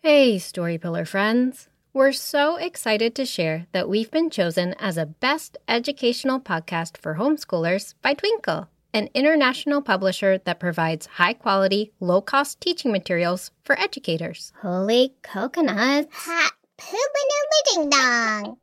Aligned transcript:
Hey, 0.00 0.38
Story 0.38 0.78
Pillar 0.78 1.04
friends. 1.04 1.68
We're 1.92 2.12
so 2.12 2.54
excited 2.54 3.16
to 3.16 3.26
share 3.26 3.66
that 3.72 3.88
we've 3.88 4.10
been 4.12 4.30
chosen 4.30 4.74
as 4.78 4.96
a 4.96 5.06
best 5.06 5.56
educational 5.66 6.38
podcast 6.38 6.96
for 6.96 7.16
homeschoolers 7.16 7.94
by 8.00 8.14
Twinkl, 8.14 8.68
an 8.94 9.08
international 9.12 9.82
publisher 9.82 10.38
that 10.38 10.60
provides 10.60 11.06
high 11.06 11.32
quality, 11.32 11.90
low 11.98 12.20
cost 12.20 12.60
teaching 12.60 12.92
materials 12.92 13.50
for 13.64 13.76
educators. 13.76 14.52
Holy 14.62 15.14
coconuts. 15.22 16.06
Hot 16.12 16.52
poopin' 16.78 17.28
ding 17.74 17.90
dong. 17.90 18.56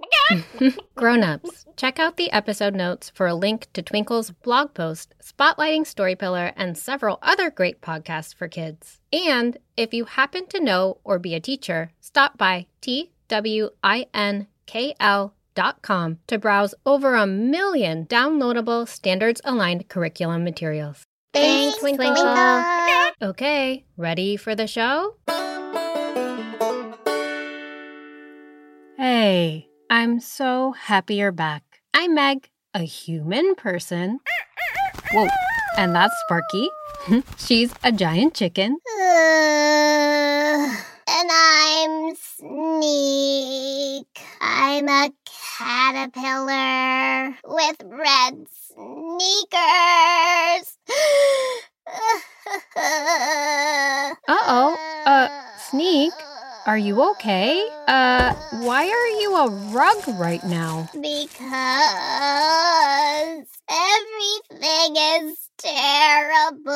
Grown-ups, 0.95 1.65
check 1.75 1.99
out 1.99 2.17
the 2.17 2.31
episode 2.31 2.73
notes 2.73 3.11
for 3.13 3.27
a 3.27 3.35
link 3.35 3.67
to 3.73 3.83
Twinkl's 3.83 4.31
blog 4.31 4.73
post 4.73 5.13
spotlighting 5.21 5.85
Story 5.85 6.15
Pillar 6.15 6.51
and 6.55 6.77
several 6.77 7.19
other 7.21 7.51
great 7.51 7.81
podcasts 7.81 8.33
for 8.33 8.47
kids. 8.47 8.99
And 9.11 9.57
if 9.77 9.93
you 9.93 10.05
happen 10.05 10.47
to 10.47 10.59
know 10.59 10.99
or 11.03 11.19
be 11.19 11.35
a 11.35 11.39
teacher, 11.39 11.91
stop 11.99 12.37
by 12.37 12.67
twinkl.com 12.81 14.47
to 16.27 16.37
browse 16.39 16.75
over 16.85 17.15
a 17.15 17.27
million 17.27 18.05
downloadable 18.05 18.87
standards 18.87 19.41
aligned 19.43 19.89
curriculum 19.89 20.43
materials. 20.43 21.03
Thanks, 21.33 21.79
Twinkl. 21.79 23.11
Okay, 23.21 23.83
ready 23.97 24.37
for 24.37 24.55
the 24.55 24.67
show? 24.67 25.15
Hey, 29.07 29.69
I'm 29.87 30.19
so 30.19 30.71
happy 30.71 31.17
you're 31.17 31.31
back. 31.31 31.61
I'm 31.93 32.15
Meg, 32.15 32.49
a 32.73 32.79
human 32.79 33.53
person. 33.53 34.19
Whoa, 35.13 35.27
and 35.77 35.93
that's 35.93 36.11
Sparky. 36.25 36.69
She's 37.37 37.71
a 37.83 37.91
giant 37.91 38.33
chicken. 38.33 38.79
Uh, 38.99 39.03
and 41.07 41.29
I'm 41.31 42.15
Sneak. 42.15 44.07
I'm 44.41 44.89
a 44.89 45.11
caterpillar 45.59 47.37
with 47.45 47.83
red 47.85 48.47
sneakers. 48.49 49.59
Uh-oh, 54.27 54.75
uh, 55.05 55.29
Sneak, 55.59 56.11
Are 56.65 56.79
you 56.79 56.99
okay? 57.11 57.61
Uh, 57.87 58.33
why 58.65 58.89
are 58.89 59.07
you 59.21 59.35
a 59.35 59.51
rug 59.69 60.01
right 60.17 60.43
now? 60.43 60.89
Because 60.93 61.05
everything 63.69 64.95
is 64.97 65.37
terrible. 65.59 66.73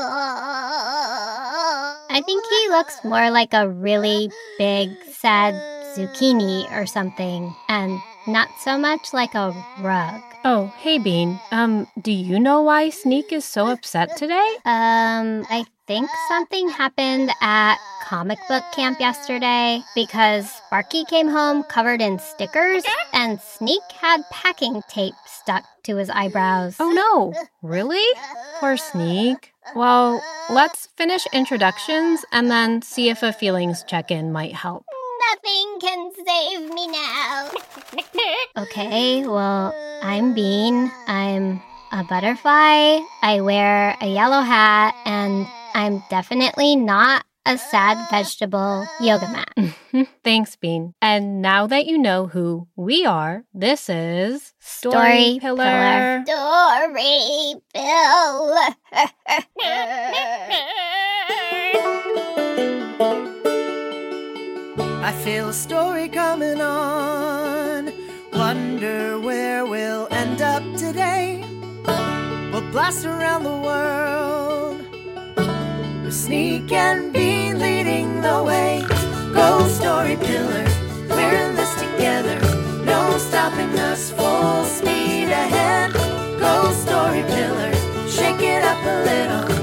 I 2.05 2.21
think 2.23 2.45
he 2.45 2.69
looks 2.69 3.03
more 3.03 3.31
like 3.31 3.55
a 3.55 3.67
really 3.67 4.29
big, 4.59 4.91
sad 5.09 5.55
zucchini 5.97 6.71
or 6.71 6.85
something, 6.85 7.51
and 7.67 7.99
not 8.27 8.47
so 8.59 8.77
much 8.77 9.11
like 9.11 9.33
a 9.33 9.55
rug. 9.81 10.21
Oh, 10.45 10.71
hey 10.77 10.99
Bean. 10.99 11.39
Um, 11.51 11.87
do 11.99 12.11
you 12.11 12.39
know 12.39 12.61
why 12.61 12.89
Sneak 12.89 13.33
is 13.33 13.43
so 13.43 13.67
upset 13.67 14.15
today? 14.17 14.53
Um, 14.65 15.47
I 15.49 15.65
think 15.87 16.11
something 16.27 16.69
happened 16.69 17.31
at 17.41 17.77
comic 18.09 18.39
book 18.47 18.63
camp 18.73 18.99
yesterday 18.99 19.83
because 19.93 20.49
Sparky 20.49 21.05
came 21.05 21.27
home 21.27 21.61
covered 21.61 22.01
in 22.01 22.17
stickers 22.17 22.83
and 23.13 23.39
Sneak 23.39 23.83
had 24.01 24.23
packing 24.31 24.81
tape 24.89 25.13
stuck 25.27 25.63
to 25.83 25.97
his 25.97 26.09
eyebrows. 26.09 26.77
Oh 26.79 26.89
no, 26.89 27.39
really? 27.61 28.03
Poor 28.59 28.77
Sneak. 28.77 29.53
Well, 29.75 30.23
let's 30.49 30.87
finish 30.97 31.27
introductions 31.33 32.25
and 32.31 32.49
then 32.49 32.81
see 32.81 33.09
if 33.09 33.21
a 33.21 33.31
feelings 33.31 33.83
check-in 33.83 34.31
might 34.31 34.55
help. 34.55 34.85
Nothing 35.31 35.79
can 35.79 36.11
save 36.25 36.73
me 36.73 36.87
now. 36.87 37.51
Okay, 38.57 39.25
well, 39.25 39.73
I'm 40.01 40.33
Bean. 40.33 40.91
I'm 41.07 41.61
a 41.93 42.03
butterfly. 42.03 42.99
I 43.21 43.39
wear 43.41 43.95
a 44.01 44.07
yellow 44.07 44.41
hat, 44.41 44.93
and 45.05 45.47
I'm 45.73 46.03
definitely 46.09 46.75
not 46.75 47.23
a 47.45 47.57
sad 47.57 47.97
vegetable 48.09 48.85
yoga 48.99 49.27
mat. 49.29 49.53
Mm-hmm. 49.57 50.03
Thanks, 50.23 50.55
Bean. 50.55 50.93
And 51.01 51.41
now 51.41 51.67
that 51.67 51.85
you 51.85 51.97
know 51.97 52.27
who 52.27 52.67
we 52.75 53.05
are, 53.05 53.43
this 53.53 53.89
is 53.89 54.53
Story 54.59 55.39
Pillar. 55.41 56.23
Story 56.25 57.55
Pillar. 57.73 58.75
I 65.01 65.11
feel 65.23 65.49
a 65.49 65.53
story 65.53 66.07
coming 66.07 66.61
on. 66.61 67.91
Wonder 68.33 69.19
where 69.19 69.65
we'll 69.65 70.07
end 70.11 70.41
up 70.41 70.63
today. 70.77 71.43
We'll 72.51 72.69
blast 72.71 73.05
around 73.05 73.43
the 73.43 73.57
world. 73.57 74.48
With 76.09 76.17
Sneak 76.17 76.71
and 76.71 77.13
Bean 77.13 77.59
leading 77.59 78.21
the 78.21 78.41
way. 78.41 78.83
Go, 79.31 79.67
story 79.67 80.15
pillar. 80.15 80.65
We're 81.07 81.35
in 81.35 81.55
this 81.55 81.71
together. 81.75 82.39
No 82.83 83.15
stopping 83.19 83.77
us. 83.77 84.09
Full 84.09 84.63
speed 84.63 85.29
ahead. 85.29 85.93
Go, 86.39 86.71
story 86.71 87.21
pillar. 87.21 87.71
Shake 88.07 88.41
it 88.41 88.63
up 88.63 88.83
a 88.83 89.03
little. 89.05 89.58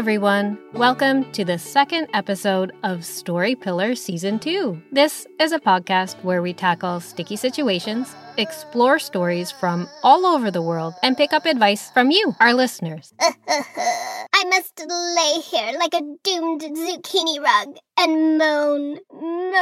Everyone, 0.00 0.58
welcome 0.72 1.30
to 1.30 1.44
the 1.44 1.58
second 1.58 2.08
episode 2.14 2.72
of 2.84 3.04
Story 3.04 3.54
Pillar 3.54 3.94
Season 3.94 4.38
2. 4.38 4.80
This 4.90 5.26
is 5.38 5.52
a 5.52 5.60
podcast 5.60 6.16
where 6.24 6.40
we 6.40 6.54
tackle 6.54 7.00
sticky 7.00 7.36
situations, 7.36 8.16
explore 8.40 8.98
stories 8.98 9.50
from 9.50 9.88
all 10.02 10.26
over 10.26 10.50
the 10.50 10.62
world, 10.62 10.94
and 11.02 11.16
pick 11.16 11.32
up 11.32 11.46
advice 11.46 11.90
from 11.90 12.10
you, 12.10 12.34
our 12.40 12.54
listeners. 12.54 13.12
I 13.20 14.44
must 14.46 14.80
lay 14.88 15.40
here 15.40 15.78
like 15.78 15.94
a 15.94 16.00
doomed 16.24 16.62
zucchini 16.62 17.40
rug 17.40 17.76
and 17.98 18.38
moan, 18.38 18.98
moan. 19.12 19.60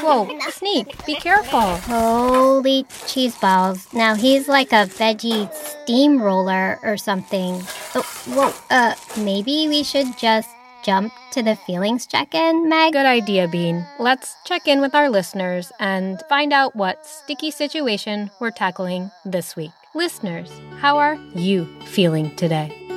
Whoa, 0.00 0.26
Sneak, 0.50 1.04
be 1.04 1.14
careful. 1.16 1.60
Holy 1.60 2.86
cheese 3.06 3.36
balls. 3.36 3.92
Now 3.92 4.14
he's 4.14 4.48
like 4.48 4.72
a 4.72 4.86
veggie 4.86 5.52
steamroller 5.54 6.78
or 6.82 6.96
something. 6.96 7.62
Oh, 7.94 8.02
whoa, 8.28 8.52
uh, 8.70 8.94
maybe 9.18 9.68
we 9.68 9.82
should 9.82 10.16
just 10.16 10.48
jump 10.82 11.12
to 11.32 11.42
the 11.42 11.56
feelings 11.56 12.06
check 12.06 12.34
in, 12.34 12.68
Meg? 12.68 12.92
Good 12.92 13.06
idea, 13.06 13.48
Bean. 13.48 13.86
Let's 13.98 14.36
check 14.44 14.66
in 14.66 14.80
with 14.80 14.94
our 14.94 15.08
listeners 15.10 15.72
and 15.78 16.22
find 16.28 16.52
out 16.52 16.74
what 16.76 17.04
sticky 17.06 17.50
situation 17.50 18.30
we're 18.40 18.50
tackling 18.50 19.10
this 19.24 19.56
week. 19.56 19.72
Listeners, 19.94 20.50
how 20.80 20.98
are 20.98 21.18
you 21.34 21.66
feeling 21.84 22.34
today? 22.36 22.87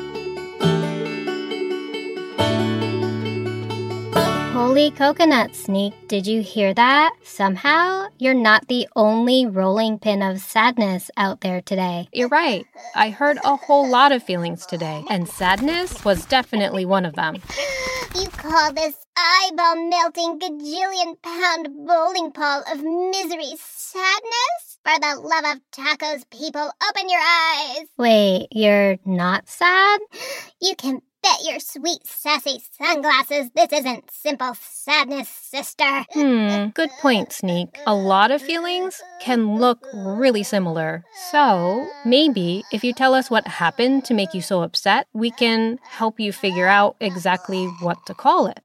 Holy 4.71 4.89
coconut 4.89 5.53
sneak, 5.53 5.93
did 6.07 6.25
you 6.25 6.41
hear 6.41 6.73
that? 6.73 7.13
Somehow, 7.23 8.07
you're 8.19 8.33
not 8.33 8.69
the 8.69 8.87
only 8.95 9.45
rolling 9.45 9.99
pin 9.99 10.21
of 10.21 10.39
sadness 10.39 11.11
out 11.17 11.41
there 11.41 11.59
today. 11.59 12.07
You're 12.13 12.29
right. 12.29 12.65
I 12.95 13.09
heard 13.09 13.37
a 13.43 13.57
whole 13.57 13.89
lot 13.89 14.13
of 14.13 14.23
feelings 14.23 14.65
today, 14.65 15.03
and 15.09 15.27
sadness 15.27 16.05
was 16.05 16.23
definitely 16.23 16.85
one 16.85 17.03
of 17.05 17.15
them. 17.15 17.35
You 18.15 18.27
call 18.29 18.73
this 18.73 18.95
eyeball 19.17 19.89
melting 19.89 20.39
gajillion 20.39 21.21
pound 21.21 21.67
bowling 21.85 22.29
ball 22.29 22.63
of 22.71 22.81
misery 22.81 23.53
sadness? 23.57 24.79
For 24.85 24.99
the 24.99 25.19
love 25.19 25.55
of 25.55 25.61
tacos, 25.71 26.23
people, 26.29 26.71
open 26.89 27.09
your 27.09 27.19
eyes. 27.19 27.87
Wait, 27.97 28.47
you're 28.51 28.97
not 29.05 29.49
sad? 29.49 29.99
You 30.61 30.75
can 30.75 31.01
bet 31.23 31.43
your 31.43 31.59
sweet, 31.59 32.05
sassy 32.05 32.61
sunglasses 32.77 33.49
this 33.55 33.71
isn't 33.71 34.09
simple 34.11 34.53
sadness, 34.55 35.29
sister. 35.29 36.05
Hmm, 36.13 36.67
good 36.73 36.95
point, 36.97 37.31
Sneak. 37.31 37.81
A 37.85 37.95
lot 37.95 38.31
of 38.31 38.41
feelings 38.41 39.03
can 39.19 39.57
look 39.57 39.87
really 39.91 40.43
similar. 40.43 41.05
So, 41.11 41.95
maybe 42.03 42.65
if 42.69 42.83
you 42.83 42.93
tell 42.93 43.13
us 43.13 43.29
what 43.29 43.47
happened 43.47 44.03
to 44.05 44.13
make 44.13 44.33
you 44.33 44.41
so 44.41 44.61
upset, 44.61 45.07
we 45.13 45.31
can 45.31 45.79
help 45.85 46.19
you 46.19 46.33
figure 46.33 46.67
out 46.67 46.97
exactly 46.99 47.67
what 47.67 48.05
to 48.07 48.13
call 48.15 48.47
it. 48.47 48.59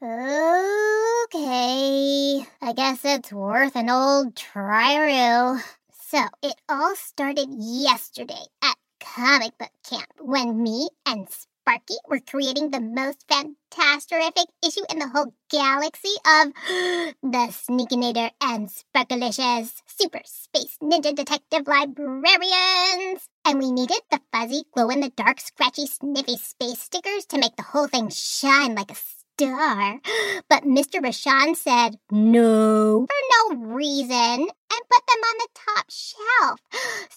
Okay, 1.27 2.45
I 2.63 2.73
guess 2.73 3.05
it's 3.05 3.33
worth 3.33 3.77
an 3.77 3.91
old 3.91 4.35
try 4.37 5.59
So, 5.93 6.25
it 6.43 6.55
all 6.69 6.95
started 6.97 7.49
yesterday 7.59 8.45
at 8.63 8.77
comic 9.01 9.57
book 9.59 9.71
camp 9.89 10.07
when 10.21 10.63
me 10.63 10.89
and 11.05 11.29
Sparky 11.67 11.97
were 12.09 12.21
creating 12.21 12.71
the 12.71 12.81
most 12.81 13.25
fantastic 13.27 14.47
issue 14.65 14.85
in 14.89 15.01
the 15.01 15.09
whole 15.09 15.35
galaxy 15.51 16.15
of 16.25 16.53
the 17.23 17.49
Sneakinator 17.51 18.31
and 18.41 18.69
Sparkalicious 18.69 19.73
Super 19.85 20.21
Space 20.25 20.79
Ninja 20.81 21.13
Detective 21.13 21.67
Librarians. 21.67 23.29
And 23.45 23.59
we 23.59 23.73
needed 23.73 23.99
the 24.13 24.21
fuzzy, 24.33 24.63
glow 24.73 24.91
in 24.91 25.01
the 25.01 25.11
dark, 25.11 25.41
scratchy, 25.41 25.87
sniffy 25.87 26.37
space 26.37 26.79
stickers 26.79 27.27
to 27.27 27.39
make 27.39 27.57
the 27.57 27.65
whole 27.65 27.89
thing 27.89 28.11
shine 28.11 28.77
like 28.77 28.93
a 28.93 28.95
star. 29.39 30.01
But 30.49 30.65
Mr. 30.65 31.01
Rashan 31.01 31.57
said 31.57 31.99
no 32.11 33.07
for 33.07 33.55
no 33.55 33.57
reason 33.75 34.09
and 34.09 34.83
put 34.91 35.03
them 35.07 35.23
on 35.23 35.37
the 35.39 35.49
top 35.55 35.87
shelf. 35.91 36.61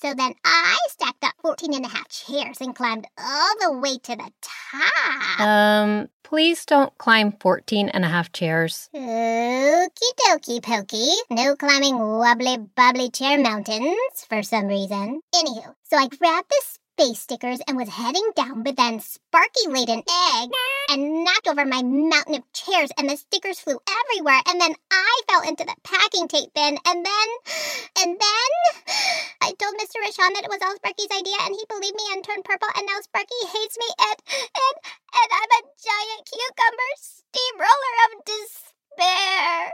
So 0.02 0.14
then 0.14 0.34
I 0.44 0.78
stacked 0.90 1.24
up 1.24 1.34
14 1.42 1.74
and 1.74 1.86
a 1.86 1.90
half 1.90 2.08
chairs 2.10 2.62
and 2.62 2.76
climbed 2.76 3.08
all 3.18 3.54
the 3.62 3.80
way 3.80 3.98
to 3.98 4.16
the 4.16 4.32
top. 4.42 5.40
Um, 5.40 6.10
please 6.24 6.66
don't 6.66 6.98
climb 6.98 7.34
14 7.40 7.90
and 7.90 8.06
a 8.06 8.08
half 8.08 8.32
chairs. 8.32 8.90
Okie 8.96 9.90
dokie 10.28 10.62
pokey. 10.62 11.12
No 11.30 11.56
climbing 11.56 11.98
wobbly 12.00 12.58
bobbly 12.76 13.14
chair 13.14 13.40
mountains 13.40 14.26
for 14.28 14.44
some 14.44 14.68
reason. 14.68 15.22
Anywho, 15.36 15.74
so 15.84 15.98
I 15.98 16.08
grabbed 16.08 16.50
the 16.50 16.62
space 17.00 17.20
stickers 17.20 17.60
and 17.68 17.78
was 17.78 17.88
heading 17.88 18.30
down, 18.36 18.64
but 18.64 18.76
then 18.76 19.00
Sparky 19.00 19.68
laid 19.68 19.88
an 19.88 20.04
egg 20.36 20.50
and 20.90 21.24
knocked 21.24 21.48
over 21.48 21.64
my 21.66 21.82
mountain 21.82 22.36
of 22.36 22.52
chairs, 22.52 22.92
and 22.98 23.10
the 23.10 23.16
stickers 23.16 23.60
flew 23.60 23.80
everywhere. 23.88 24.42
And 24.48 24.60
then 24.60 24.74
I 24.92 25.22
fell 25.30 25.48
into 25.48 25.64
the 25.64 25.76
packing 25.84 26.28
tape 26.28 26.54
bin, 26.54 26.78
and 26.86 27.06
then, 27.06 27.28
and 28.04 28.20
then 28.20 28.50
I 29.42 29.54
told 29.56 29.80
Mr. 29.80 30.04
Rashan 30.04 30.34
that 30.36 30.44
it 30.44 30.52
was 30.52 30.60
all 30.62 30.76
Sparky's 30.76 31.16
idea, 31.16 31.40
and 31.42 31.56
he 31.56 31.64
believed 31.70 31.96
me 31.96 32.04
and 32.12 32.24
turned 32.24 32.44
purple, 32.44 32.68
and 32.76 32.86
now 32.86 33.00
Sparky 33.00 33.42
hates 33.48 33.78
me, 33.80 33.88
and 34.00 34.20
and 34.36 34.76
and 34.84 35.30
I'm 35.32 35.52
a 35.56 35.62
giant 35.80 36.24
cucumber 36.28 36.92
steamroller 37.00 37.96
of 38.04 38.12
despair 38.28 39.72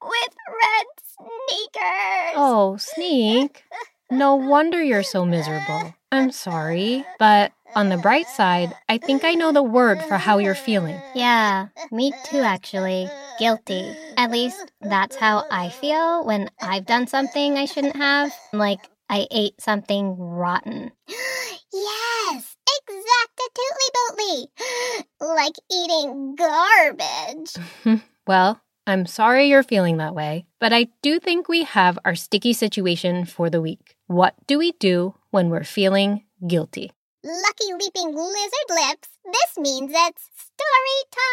with 0.00 0.32
red 0.48 0.88
sneakers. 1.12 2.34
Oh, 2.36 2.76
Sneak. 2.78 3.64
No 4.10 4.36
wonder 4.36 4.82
you're 4.82 5.02
so 5.02 5.24
miserable. 5.24 5.94
I'm 6.12 6.30
sorry, 6.30 7.04
but 7.18 7.52
on 7.74 7.88
the 7.88 7.96
bright 7.96 8.28
side, 8.28 8.72
I 8.88 8.98
think 8.98 9.24
I 9.24 9.34
know 9.34 9.52
the 9.52 9.62
word 9.62 10.02
for 10.02 10.16
how 10.16 10.38
you're 10.38 10.54
feeling. 10.54 11.00
Yeah, 11.14 11.68
me 11.90 12.12
too, 12.24 12.40
actually. 12.40 13.08
Guilty. 13.38 13.96
At 14.16 14.30
least 14.30 14.70
that's 14.80 15.16
how 15.16 15.44
I 15.50 15.70
feel 15.70 16.24
when 16.24 16.50
I've 16.60 16.86
done 16.86 17.06
something 17.06 17.58
I 17.58 17.64
shouldn't 17.64 17.96
have. 17.96 18.32
Like 18.52 18.88
I 19.08 19.26
ate 19.30 19.60
something 19.60 20.16
rotten. 20.16 20.92
yes, 21.08 22.56
exactly, 22.88 24.48
like 25.20 25.54
eating 25.70 26.36
garbage. 26.36 27.54
well, 28.26 28.60
I'm 28.86 29.06
sorry 29.06 29.46
you're 29.48 29.62
feeling 29.62 29.96
that 29.96 30.14
way, 30.14 30.44
but 30.60 30.72
I 30.72 30.88
do 31.00 31.18
think 31.18 31.48
we 31.48 31.64
have 31.64 31.98
our 32.04 32.14
sticky 32.14 32.52
situation 32.52 33.24
for 33.24 33.48
the 33.48 33.62
week. 33.62 33.96
What 34.08 34.34
do 34.46 34.58
we 34.58 34.72
do 34.72 35.14
when 35.30 35.48
we're 35.48 35.64
feeling 35.64 36.24
guilty? 36.46 36.92
Lucky 37.24 37.72
leaping 37.72 38.14
lizard 38.14 38.68
lips. 38.68 39.08
This 39.24 39.56
means 39.56 39.90
it's 39.94 40.28
story 40.36 41.00
time. 41.12 41.20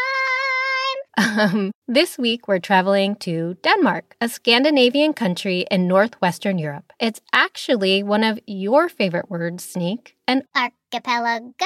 Um, 1.17 1.71
this 1.87 2.17
week 2.17 2.47
we're 2.47 2.59
traveling 2.59 3.15
to 3.17 3.55
Denmark, 3.63 4.15
a 4.21 4.29
Scandinavian 4.29 5.13
country 5.13 5.65
in 5.69 5.87
northwestern 5.87 6.57
Europe. 6.57 6.93
It's 6.99 7.19
actually 7.33 8.01
one 8.01 8.23
of 8.23 8.39
your 8.47 8.87
favorite 8.87 9.29
words, 9.29 9.63
Sneak, 9.63 10.15
an 10.25 10.43
archipelago. 10.91 11.65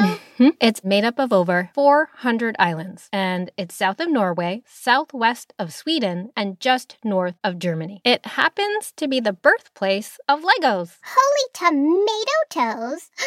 Mm-hmm. 0.00 0.48
it's 0.58 0.82
made 0.82 1.04
up 1.04 1.18
of 1.18 1.34
over 1.34 1.70
400 1.74 2.56
islands, 2.58 3.10
and 3.12 3.50
it's 3.58 3.74
south 3.74 4.00
of 4.00 4.10
Norway, 4.10 4.62
southwest 4.66 5.52
of 5.58 5.72
Sweden, 5.72 6.30
and 6.34 6.58
just 6.58 6.96
north 7.04 7.34
of 7.44 7.58
Germany. 7.58 8.00
It 8.02 8.24
happens 8.24 8.92
to 8.96 9.06
be 9.06 9.20
the 9.20 9.34
birthplace 9.34 10.18
of 10.28 10.40
Legos. 10.40 10.96
Holy 11.04 11.48
tomato 11.52 12.38
toes! 12.48 13.10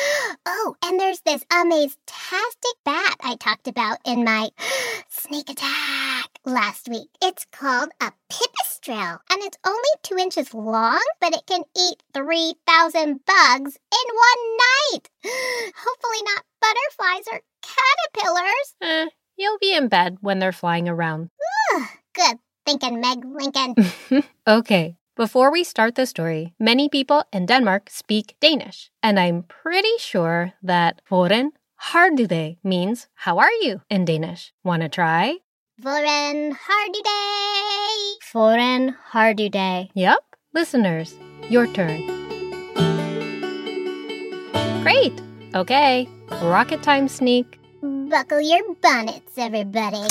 Oh, 0.47 0.75
and 0.83 0.99
there's 0.99 1.21
this 1.21 1.43
amazing-tastic 1.51 2.77
bat 2.83 3.15
I 3.21 3.35
talked 3.39 3.67
about 3.67 3.97
in 4.05 4.23
my 4.23 4.49
sneak 5.09 5.49
attack 5.49 6.29
last 6.45 6.87
week. 6.89 7.09
It's 7.21 7.45
called 7.51 7.89
a 8.01 8.11
pipistrelle, 8.29 9.19
and 9.31 9.41
it's 9.43 9.57
only 9.65 9.89
two 10.03 10.17
inches 10.17 10.53
long, 10.53 11.01
but 11.19 11.33
it 11.35 11.45
can 11.47 11.63
eat 11.77 12.03
3,000 12.13 13.19
bugs 13.25 13.75
in 13.75 14.15
one 14.15 14.57
night. 14.57 14.94
Hopefully 15.25 16.21
not 16.23 16.43
butterflies 16.61 17.25
or 17.31 17.41
caterpillars. 17.61 18.75
Eh, 18.81 19.07
you'll 19.37 19.59
be 19.59 19.73
in 19.73 19.87
bed 19.87 20.17
when 20.21 20.39
they're 20.39 20.51
flying 20.51 20.87
around. 20.87 21.29
Good 22.15 22.37
thinking, 22.65 22.99
Meg 23.01 23.23
Lincoln. 23.25 23.75
okay, 24.47 24.97
before 25.15 25.51
we 25.51 25.63
start 25.63 25.95
the 25.95 26.05
story, 26.05 26.53
many 26.59 26.89
people 26.89 27.23
in 27.31 27.45
Denmark 27.45 27.89
speak 27.89 28.35
Danish, 28.41 28.91
and 29.01 29.19
I'm 29.19 29.43
pretty 29.43 29.97
sure 29.97 30.53
that 30.63 31.01
Hvordan 31.09 31.51
Hardude 31.81 32.57
means 32.63 33.07
how 33.15 33.37
are 33.37 33.51
you 33.61 33.81
in 33.89 34.05
Danish. 34.05 34.53
Wanna 34.63 34.89
try? 34.89 35.37
Hvordan 35.81 36.55
Hardude. 36.55 38.15
Hvordan 38.33 38.95
Hardude. 39.11 39.89
Yep, 39.93 40.23
listeners, 40.53 41.15
your 41.49 41.67
turn. 41.67 42.24
Great. 44.85 45.19
Okay, 45.55 46.07
rocket 46.43 46.83
time 46.83 47.07
sneak. 47.07 47.59
Buckle 47.81 48.39
your 48.39 48.61
bonnets, 48.83 49.35
everybody. 49.35 50.05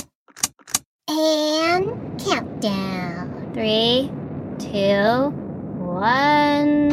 And 1.06 2.20
countdown. 2.20 3.52
Three, 3.54 4.10
two, 4.58 5.30
one. 5.78 6.90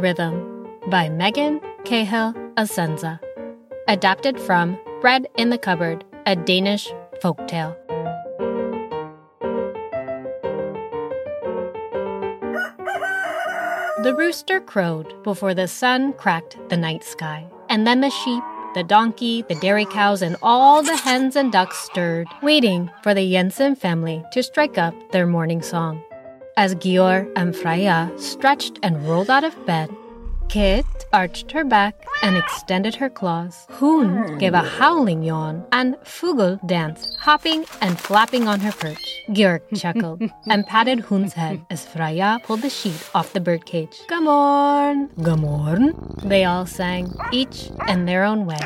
Rhythm 0.00 0.78
by 0.90 1.08
Megan 1.08 1.60
Cahill 1.84 2.34
Assenza. 2.56 3.18
Adapted 3.88 4.38
from 4.38 4.78
Bread 5.00 5.26
in 5.36 5.50
the 5.50 5.58
Cupboard, 5.58 6.04
a 6.26 6.36
Danish 6.36 6.88
folktale. 7.22 7.76
The 14.02 14.14
rooster 14.14 14.60
crowed 14.60 15.22
before 15.24 15.52
the 15.52 15.68
sun 15.68 16.14
cracked 16.14 16.56
the 16.70 16.76
night 16.78 17.04
sky. 17.04 17.46
And 17.68 17.86
then 17.86 18.00
the 18.00 18.08
sheep, 18.08 18.42
the 18.74 18.82
donkey, 18.82 19.42
the 19.42 19.56
dairy 19.56 19.84
cows, 19.84 20.22
and 20.22 20.36
all 20.42 20.82
the 20.82 20.96
hens 20.96 21.36
and 21.36 21.52
ducks 21.52 21.76
stirred, 21.76 22.26
waiting 22.42 22.90
for 23.02 23.12
the 23.12 23.30
Jensen 23.30 23.76
family 23.76 24.24
to 24.32 24.42
strike 24.42 24.78
up 24.78 24.94
their 25.12 25.26
morning 25.26 25.60
song. 25.60 26.02
As 26.56 26.74
Gior 26.74 27.30
and 27.36 27.54
Freya 27.54 28.10
stretched 28.16 28.78
and 28.82 29.06
rolled 29.06 29.28
out 29.28 29.44
of 29.44 29.66
bed, 29.66 29.90
Kit 30.50 30.84
arched 31.12 31.52
her 31.52 31.62
back 31.62 31.94
and 32.24 32.36
extended 32.36 32.96
her 32.96 33.08
claws. 33.08 33.68
Hoon 33.70 34.36
gave 34.38 34.52
a 34.52 34.62
howling 34.62 35.22
yawn, 35.22 35.64
and 35.70 35.94
Fugel 36.02 36.58
danced, 36.66 37.16
hopping 37.20 37.64
and 37.80 37.96
flapping 38.00 38.48
on 38.48 38.58
her 38.58 38.72
perch. 38.72 39.22
Georg 39.30 39.62
chuckled 39.76 40.20
and 40.48 40.66
patted 40.66 40.98
Hoon's 40.98 41.34
head 41.34 41.64
as 41.70 41.86
Freya 41.86 42.40
pulled 42.42 42.62
the 42.62 42.68
sheet 42.68 43.08
off 43.14 43.32
the 43.32 43.38
birdcage. 43.38 43.96
Gamorn! 44.08 45.10
Gamorn! 45.18 46.28
They 46.28 46.44
all 46.44 46.66
sang, 46.66 47.14
each 47.30 47.70
in 47.86 48.06
their 48.06 48.24
own 48.24 48.44
way. 48.44 48.58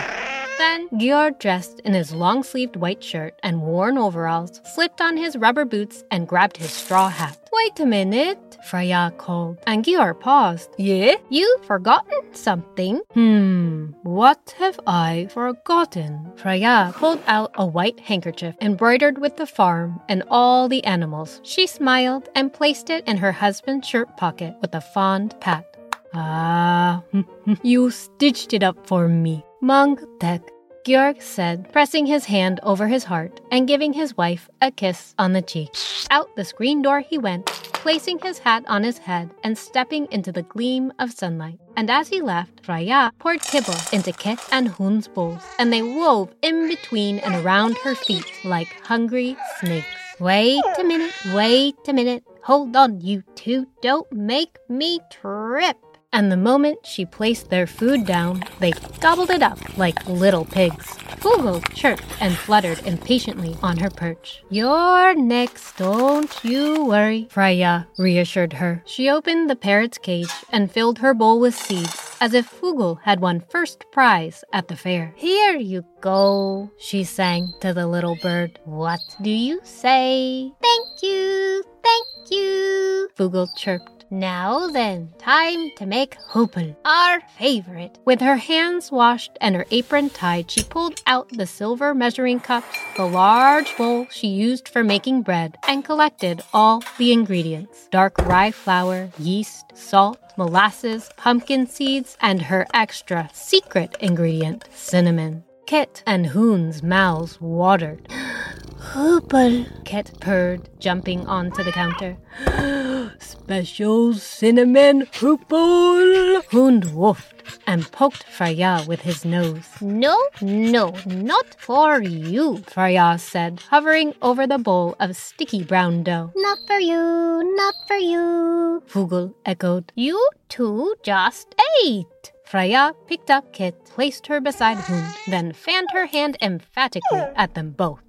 Then 0.56 0.88
Georg, 0.98 1.38
dressed 1.38 1.80
in 1.80 1.92
his 1.92 2.14
long 2.14 2.44
sleeved 2.44 2.76
white 2.76 3.04
shirt 3.04 3.38
and 3.42 3.60
worn 3.60 3.98
overalls, 3.98 4.62
slipped 4.74 5.02
on 5.02 5.18
his 5.18 5.36
rubber 5.36 5.66
boots 5.66 6.02
and 6.10 6.26
grabbed 6.26 6.56
his 6.56 6.70
straw 6.70 7.08
hat. 7.10 7.36
Wait 7.52 7.78
a 7.80 7.86
minute, 7.86 8.38
Freya 8.64 9.12
called, 9.18 9.59
and 9.66 9.85
Georg 9.85 10.21
paused. 10.21 10.71
Yeah, 10.78 11.16
you've 11.28 11.64
forgotten 11.64 12.21
something. 12.33 13.00
Hmm, 13.12 13.92
what 14.02 14.54
have 14.59 14.80
I 14.87 15.28
forgotten? 15.30 16.33
Freya 16.37 16.92
pulled 16.97 17.23
out 17.26 17.52
a 17.54 17.66
white 17.66 18.00
handkerchief 18.00 18.54
embroidered 18.61 19.18
with 19.18 19.37
the 19.37 19.47
farm 19.47 20.00
and 20.09 20.23
all 20.30 20.68
the 20.68 20.83
animals. 20.85 21.40
She 21.42 21.66
smiled 21.66 22.28
and 22.35 22.52
placed 22.52 22.88
it 22.88 23.06
in 23.06 23.18
her 23.18 23.33
husband's 23.33 23.87
shirt 23.87 24.16
pocket 24.16 24.56
with 24.62 24.75
a 24.75 24.80
fond 24.80 25.35
pat. 25.40 25.66
Ah, 26.14 27.02
you 27.62 27.90
stitched 27.90 28.54
it 28.54 28.62
up 28.62 28.87
for 28.87 29.09
me. 29.09 29.44
Mange 29.61 30.00
tak, 30.21 30.40
Georg 30.87 31.21
said, 31.21 31.73
pressing 31.73 32.06
his 32.06 32.26
hand 32.26 32.61
over 32.62 32.88
his 32.88 33.04
heart 33.04 33.40
and 33.50 33.68
giving 33.68 33.92
his 33.92 34.16
wife 34.16 34.49
a 34.62 34.71
kiss 34.71 35.14
on 35.18 35.33
the 35.33 35.42
cheek. 35.42 35.71
Out 36.11 36.28
the 36.37 36.44
screen 36.44 36.83
door 36.83 37.00
he 37.00 37.18
went, 37.18 37.50
placing 37.84 38.18
his 38.20 38.38
hat 38.38 38.64
on 38.66 38.82
his 38.82 38.96
head 38.96 39.30
and 39.42 39.58
stepping 39.58 40.08
into 40.10 40.32
the 40.32 40.40
gleam 40.40 40.90
of 40.98 41.12
sunlight. 41.12 41.58
And 41.76 41.90
as 41.90 42.08
he 42.08 42.22
left, 42.22 42.64
Freya 42.64 43.12
poured 43.18 43.42
kibble 43.42 43.76
into 43.92 44.10
Kit 44.10 44.38
and 44.50 44.68
Hoon's 44.68 45.06
bowls, 45.06 45.42
and 45.58 45.70
they 45.70 45.82
wove 45.82 46.34
in 46.40 46.66
between 46.66 47.18
and 47.18 47.34
around 47.44 47.76
her 47.84 47.94
feet 47.94 48.24
like 48.42 48.80
hungry 48.86 49.36
snakes. 49.60 49.86
Wait 50.18 50.64
a 50.78 50.82
minute, 50.82 51.12
wait 51.34 51.76
a 51.86 51.92
minute. 51.92 52.24
Hold 52.44 52.74
on, 52.74 53.02
you 53.02 53.22
two. 53.34 53.66
Don't 53.82 54.10
make 54.10 54.56
me 54.70 55.00
trip. 55.10 55.76
And 56.14 56.30
the 56.30 56.37
moment 56.37 56.87
she 56.87 57.04
placed 57.04 57.50
their 57.50 57.66
food 57.66 58.06
down, 58.06 58.44
they 58.61 58.71
gobbled 59.00 59.30
it 59.30 59.42
up 59.42 59.59
like 59.76 60.06
little 60.06 60.44
pigs. 60.44 60.87
Fugel 61.18 61.61
chirped 61.75 62.04
and 62.21 62.37
fluttered 62.37 62.78
impatiently 62.87 63.56
on 63.64 63.78
her 63.78 63.90
perch. 63.90 64.44
You're 64.49 65.16
next, 65.16 65.76
don't 65.76 66.33
you 66.44 66.85
worry, 66.85 67.26
Freya 67.30 67.88
reassured 67.99 68.52
her. 68.52 68.85
She 68.87 69.11
opened 69.11 69.50
the 69.50 69.56
parrot's 69.56 69.99
cage 69.99 70.30
and 70.52 70.71
filled 70.71 70.99
her 70.99 71.14
bowl 71.14 71.40
with 71.40 71.56
seeds, 71.56 72.16
as 72.21 72.33
if 72.33 72.49
Fugel 72.49 73.00
had 73.02 73.18
won 73.18 73.42
first 73.50 73.85
prize 73.90 74.44
at 74.52 74.68
the 74.68 74.76
fair. 74.76 75.14
Here 75.16 75.56
you 75.56 75.85
go, 76.00 76.71
she 76.78 77.02
sang 77.02 77.52
to 77.61 77.75
the 77.75 77.88
little 77.88 78.16
bird. 78.23 78.61
What 78.64 79.00
do 79.21 79.30
you 79.30 79.61
say? 79.64 80.52
Thank 80.62 81.02
you, 81.02 81.64
thank 81.83 82.30
you. 82.30 83.09
Fugel 83.16 83.49
chirped. 83.56 83.93
Now 84.14 84.68
then, 84.68 85.12
time 85.18 85.73
to 85.76 85.87
make 85.87 86.16
Hupel, 86.30 86.76
our 86.85 87.21
favorite. 87.37 87.99
With 88.04 88.21
her 88.21 88.37
hands 88.37 88.92
washed 88.92 89.37
and 89.40 89.56
her 89.56 89.66
apron 89.73 90.09
tied, 90.11 90.52
she 90.52 90.62
pulled 90.62 91.02
out 91.04 91.28
the 91.30 91.49
silver 91.49 91.92
measuring 91.94 92.38
cups, 92.38 92.78
the 92.97 93.06
large 93.06 93.76
bowl 93.76 94.06
she 94.12 94.28
used 94.28 94.68
for 94.68 94.85
making 94.85 95.23
bread, 95.23 95.59
and 95.66 95.85
collected 95.85 96.42
all 96.52 96.80
the 96.97 97.11
ingredients 97.11 97.88
dark 97.90 98.16
rye 98.18 98.52
flour, 98.52 99.11
yeast, 99.18 99.64
salt, 99.75 100.21
molasses, 100.37 101.11
pumpkin 101.16 101.66
seeds, 101.66 102.16
and 102.21 102.40
her 102.42 102.68
extra 102.73 103.28
secret 103.33 103.97
ingredient, 103.99 104.68
cinnamon. 104.73 105.42
Kit 105.66 106.04
and 106.06 106.26
Hoon's 106.26 106.85
mouths 106.85 107.40
watered. 107.40 108.09
Hoople, 108.92 109.85
Kit 109.85 110.12
purred, 110.21 110.68
jumping 110.78 111.26
onto 111.26 111.64
the 111.64 111.73
counter. 111.73 112.16
Special 113.18 114.14
cinnamon 114.14 115.06
hoople. 115.06 116.42
Hoon 116.50 116.80
woofed 116.83 117.59
and 117.66 117.90
poked 117.92 118.25
Freya 118.25 118.85
with 118.87 119.02
his 119.02 119.25
nose. 119.25 119.68
No, 119.80 120.16
no, 120.40 120.94
not 121.06 121.54
for 121.59 122.00
you, 122.02 122.59
Freya 122.66 123.16
said, 123.18 123.61
hovering 123.71 124.14
over 124.23 124.47
the 124.47 124.59
bowl 124.59 124.97
of 125.00 125.16
sticky 125.16 125.62
brown 125.64 126.02
dough. 126.02 126.33
Not 126.37 126.59
for 126.66 126.78
you, 126.78 127.54
not 127.56 127.75
for 127.87 127.97
you. 127.97 128.83
Fugel 128.87 129.35
echoed. 129.44 129.92
You 129.94 130.28
two 130.49 130.94
just 131.02 131.54
ate. 131.85 132.33
Freya 132.44 132.92
picked 133.06 133.30
up 133.30 133.52
Kit, 133.52 133.75
placed 133.87 134.26
her 134.26 134.40
beside 134.40 134.76
Hund, 134.76 135.14
then 135.26 135.52
fanned 135.52 135.88
her 135.92 136.06
hand 136.06 136.37
emphatically 136.40 137.25
at 137.37 137.54
them 137.54 137.71
both. 137.71 138.03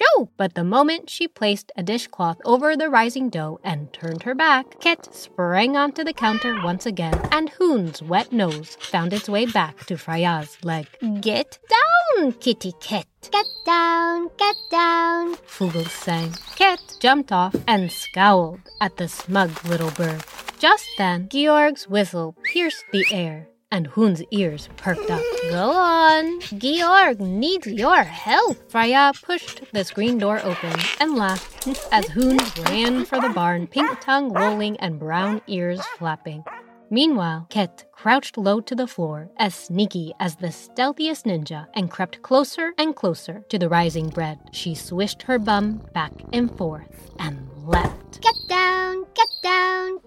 Shoo! 0.00 0.28
But 0.36 0.54
the 0.54 0.64
moment 0.64 1.10
she 1.10 1.28
placed 1.28 1.72
a 1.76 1.82
dishcloth 1.82 2.40
over 2.44 2.76
the 2.76 2.88
rising 2.88 3.28
dough 3.28 3.60
and 3.62 3.92
turned 3.92 4.22
her 4.22 4.34
back, 4.34 4.80
Kit 4.80 5.08
sprang 5.12 5.76
onto 5.76 6.04
the 6.04 6.12
counter 6.12 6.62
once 6.62 6.86
again, 6.86 7.20
and 7.30 7.50
Hoon's 7.50 8.02
wet 8.02 8.32
nose 8.32 8.76
found 8.80 9.12
its 9.12 9.28
way 9.28 9.46
back 9.46 9.84
to 9.86 9.96
Freya's 9.96 10.56
leg. 10.64 10.86
Get 11.20 11.58
down, 11.68 12.32
Kitty 12.32 12.72
Kit! 12.80 13.06
Get 13.30 13.46
down, 13.66 14.30
get 14.38 14.56
down. 14.70 15.36
Fugel 15.46 15.86
sang. 15.88 16.32
Kit 16.56 16.80
jumped 17.00 17.32
off 17.32 17.54
and 17.66 17.92
scowled 17.92 18.60
at 18.80 18.96
the 18.96 19.08
smug 19.08 19.50
little 19.66 19.90
bird. 19.90 20.24
Just 20.58 20.88
then, 20.98 21.28
Georg's 21.28 21.88
whistle 21.88 22.34
pierced 22.44 22.84
the 22.92 23.04
air 23.12 23.49
and 23.72 23.86
Hoon's 23.88 24.22
ears 24.30 24.68
perked 24.76 25.10
up. 25.10 25.22
Go 25.50 25.70
on. 25.70 26.40
Georg 26.40 27.20
needs 27.20 27.66
your 27.66 28.02
help. 28.02 28.70
Freya 28.70 29.12
pushed 29.22 29.62
the 29.72 29.84
screen 29.84 30.18
door 30.18 30.40
open 30.42 30.78
and 31.00 31.16
laughed 31.16 31.68
as 31.92 32.06
Hoon 32.08 32.38
ran 32.64 33.04
for 33.04 33.20
the 33.20 33.28
barn, 33.30 33.66
pink 33.66 34.00
tongue 34.00 34.32
rolling 34.32 34.76
and 34.78 34.98
brown 34.98 35.40
ears 35.46 35.80
flapping. 35.98 36.44
Meanwhile, 36.92 37.46
Ket 37.50 37.84
crouched 37.92 38.36
low 38.36 38.60
to 38.62 38.74
the 38.74 38.88
floor, 38.88 39.30
as 39.36 39.54
sneaky 39.54 40.12
as 40.18 40.34
the 40.34 40.48
stealthiest 40.48 41.24
ninja, 41.24 41.68
and 41.74 41.88
crept 41.88 42.20
closer 42.22 42.72
and 42.78 42.96
closer 42.96 43.44
to 43.48 43.58
the 43.60 43.68
rising 43.68 44.08
bread. 44.08 44.40
She 44.50 44.74
swished 44.74 45.22
her 45.22 45.38
bum 45.38 45.82
back 45.94 46.12
and 46.32 46.50
forth 46.58 47.12
and 47.20 47.48
leapt. 47.64 48.20
Get 48.20 48.34
down, 48.48 49.04
get 49.14 49.28
down. 49.40 49.59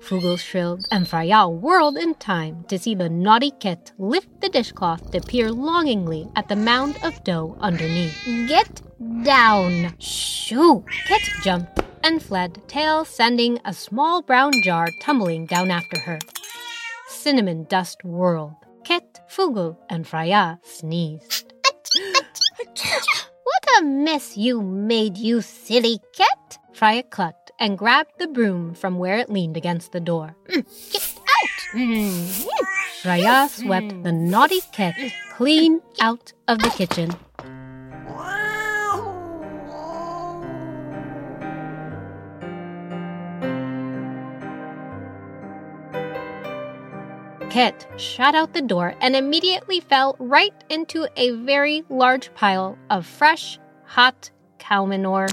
Fugel 0.03 0.37
shrilled, 0.37 0.85
and 0.91 1.07
Freya 1.07 1.47
whirled 1.47 1.97
in 1.97 2.13
time 2.15 2.65
to 2.67 2.77
see 2.77 2.93
the 2.93 3.09
naughty 3.09 3.51
Ket 3.51 3.93
lift 3.97 4.41
the 4.41 4.49
dishcloth 4.49 5.11
to 5.11 5.21
peer 5.21 5.49
longingly 5.49 6.27
at 6.35 6.49
the 6.49 6.57
mound 6.57 6.99
of 7.03 7.23
dough 7.23 7.57
underneath. 7.61 8.17
Get 8.47 8.81
down! 9.23 9.95
Shoo! 9.99 10.83
Ket 11.07 11.21
jumped 11.41 11.79
and 12.03 12.21
fled, 12.21 12.61
tail 12.67 13.05
sending 13.05 13.59
a 13.63 13.73
small 13.73 14.21
brown 14.21 14.51
jar 14.61 14.89
tumbling 14.99 15.45
down 15.45 15.71
after 15.71 15.97
her. 16.01 16.19
Cinnamon 17.07 17.63
dust 17.69 18.03
whirled. 18.03 18.55
Ket, 18.83 19.21
Fugel, 19.29 19.77
and 19.89 20.05
Freya 20.05 20.59
sneezed. 20.63 21.53
what 23.43 23.65
a 23.79 23.83
mess 23.83 24.35
you 24.35 24.61
made, 24.61 25.17
you 25.17 25.41
silly 25.41 25.99
Ket! 26.13 26.57
Freya 26.73 27.03
clucked 27.03 27.42
and 27.63 27.77
grabbed 27.77 28.11
the 28.19 28.27
broom 28.27 28.73
from 28.73 28.97
where 28.99 29.17
it 29.17 29.29
leaned 29.29 29.55
against 29.55 29.93
the 29.93 29.99
door. 30.01 30.35
Mm, 30.49 30.91
get 30.91 31.17
out! 31.17 31.49
Mm. 31.73 32.47
Freya 33.01 33.47
swept 33.49 34.03
the 34.03 34.11
naughty 34.11 34.59
Ket 34.73 34.95
clean 35.31 35.81
out 36.01 36.33
of 36.49 36.59
the 36.59 36.69
kitchen. 36.69 37.09
Kit 47.49 47.87
shot 47.97 48.35
out 48.35 48.53
the 48.53 48.61
door 48.61 48.93
and 48.99 49.15
immediately 49.15 49.79
fell 49.79 50.17
right 50.19 50.53
into 50.69 51.07
a 51.15 51.31
very 51.45 51.83
large 51.87 52.33
pile 52.33 52.77
of 52.89 53.05
fresh, 53.05 53.57
hot 53.85 54.31
cow 54.63 54.85
manure. 54.85 55.27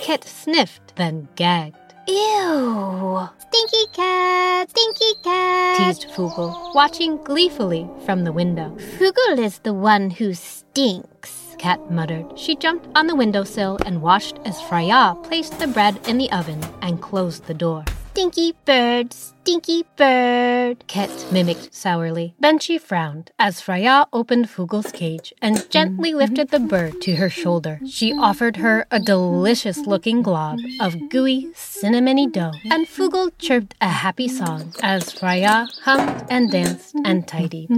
Kit 0.00 0.22
sniffed, 0.24 0.94
then 0.94 1.28
gagged. 1.34 1.76
Ew! 2.06 3.28
Stinky 3.38 3.86
cat, 3.92 4.70
stinky 4.70 5.12
cat. 5.24 5.76
Teased 5.78 6.06
Fugel, 6.14 6.72
watching 6.74 7.16
gleefully 7.24 7.90
from 8.04 8.22
the 8.22 8.32
window. 8.32 8.70
Fugel 8.98 9.38
is 9.38 9.58
the 9.60 9.74
one 9.74 10.10
who 10.10 10.32
stinks. 10.32 11.56
Cat 11.58 11.90
muttered. 11.90 12.38
She 12.38 12.54
jumped 12.54 12.86
on 12.94 13.08
the 13.08 13.16
windowsill 13.16 13.78
and 13.84 14.00
watched 14.00 14.38
as 14.44 14.60
Freya 14.60 15.16
placed 15.24 15.58
the 15.58 15.66
bread 15.66 15.98
in 16.06 16.18
the 16.18 16.30
oven 16.30 16.62
and 16.82 17.02
closed 17.02 17.46
the 17.46 17.54
door. 17.54 17.84
Stinky 18.16 18.54
bird, 18.64 19.12
stinky 19.12 19.84
bird. 19.94 20.86
Ket 20.86 21.10
mimicked 21.30 21.74
sourly. 21.74 22.34
Then 22.40 22.58
she 22.58 22.78
frowned 22.78 23.30
as 23.38 23.60
Freya 23.60 24.06
opened 24.10 24.48
Fugel's 24.48 24.90
cage 24.90 25.34
and 25.42 25.68
gently 25.68 26.12
mm-hmm. 26.12 26.20
lifted 26.20 26.48
the 26.48 26.58
bird 26.58 27.02
to 27.02 27.16
her 27.16 27.28
shoulder. 27.28 27.78
She 27.86 28.14
offered 28.14 28.56
her 28.56 28.86
a 28.90 29.00
delicious 29.00 29.76
looking 29.80 30.22
glob 30.22 30.60
of 30.80 30.96
gooey, 31.10 31.50
cinnamony 31.52 32.32
dough, 32.32 32.54
and 32.70 32.86
Fugel 32.86 33.32
chirped 33.36 33.74
a 33.82 33.90
happy 33.90 34.28
song 34.28 34.72
as 34.82 35.12
Freya 35.12 35.68
hummed 35.84 36.24
and 36.30 36.50
danced 36.50 36.96
and 37.04 37.28
tidied. 37.28 37.68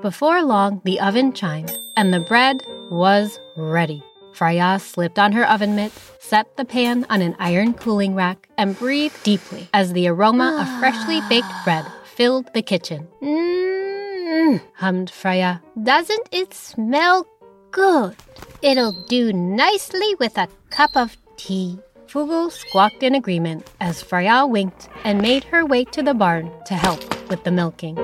Before 0.00 0.42
long, 0.42 0.80
the 0.86 1.00
oven 1.00 1.34
chimed, 1.34 1.76
and 1.98 2.14
the 2.14 2.20
bread 2.20 2.62
was 2.90 3.38
ready. 3.58 4.02
Freya 4.34 4.78
slipped 4.80 5.18
on 5.18 5.32
her 5.32 5.48
oven 5.48 5.76
mitt, 5.76 5.92
set 6.18 6.56
the 6.56 6.64
pan 6.64 7.06
on 7.08 7.22
an 7.22 7.36
iron 7.38 7.72
cooling 7.72 8.16
rack, 8.16 8.48
and 8.58 8.76
breathed 8.76 9.22
deeply 9.22 9.68
as 9.72 9.92
the 9.92 10.08
aroma 10.08 10.58
of 10.60 10.80
freshly 10.80 11.20
ah. 11.22 11.26
baked 11.28 11.64
bread 11.64 11.86
filled 12.04 12.52
the 12.52 12.62
kitchen. 12.62 13.06
Mmm, 13.22 14.60
hummed 14.74 15.10
Freya. 15.10 15.62
Doesn't 15.80 16.28
it 16.32 16.52
smell 16.52 17.26
good? 17.70 18.16
It'll 18.60 19.04
do 19.08 19.32
nicely 19.32 20.14
with 20.18 20.36
a 20.36 20.48
cup 20.70 20.96
of 20.96 21.16
tea. 21.36 21.78
Fugel 22.06 22.50
squawked 22.50 23.02
in 23.02 23.14
agreement 23.14 23.70
as 23.80 24.02
Freya 24.02 24.46
winked 24.46 24.88
and 25.04 25.20
made 25.20 25.44
her 25.44 25.64
way 25.64 25.84
to 25.86 26.02
the 26.02 26.14
barn 26.14 26.50
to 26.66 26.74
help 26.74 27.02
with 27.28 27.42
the 27.44 27.50
milking. 27.50 27.96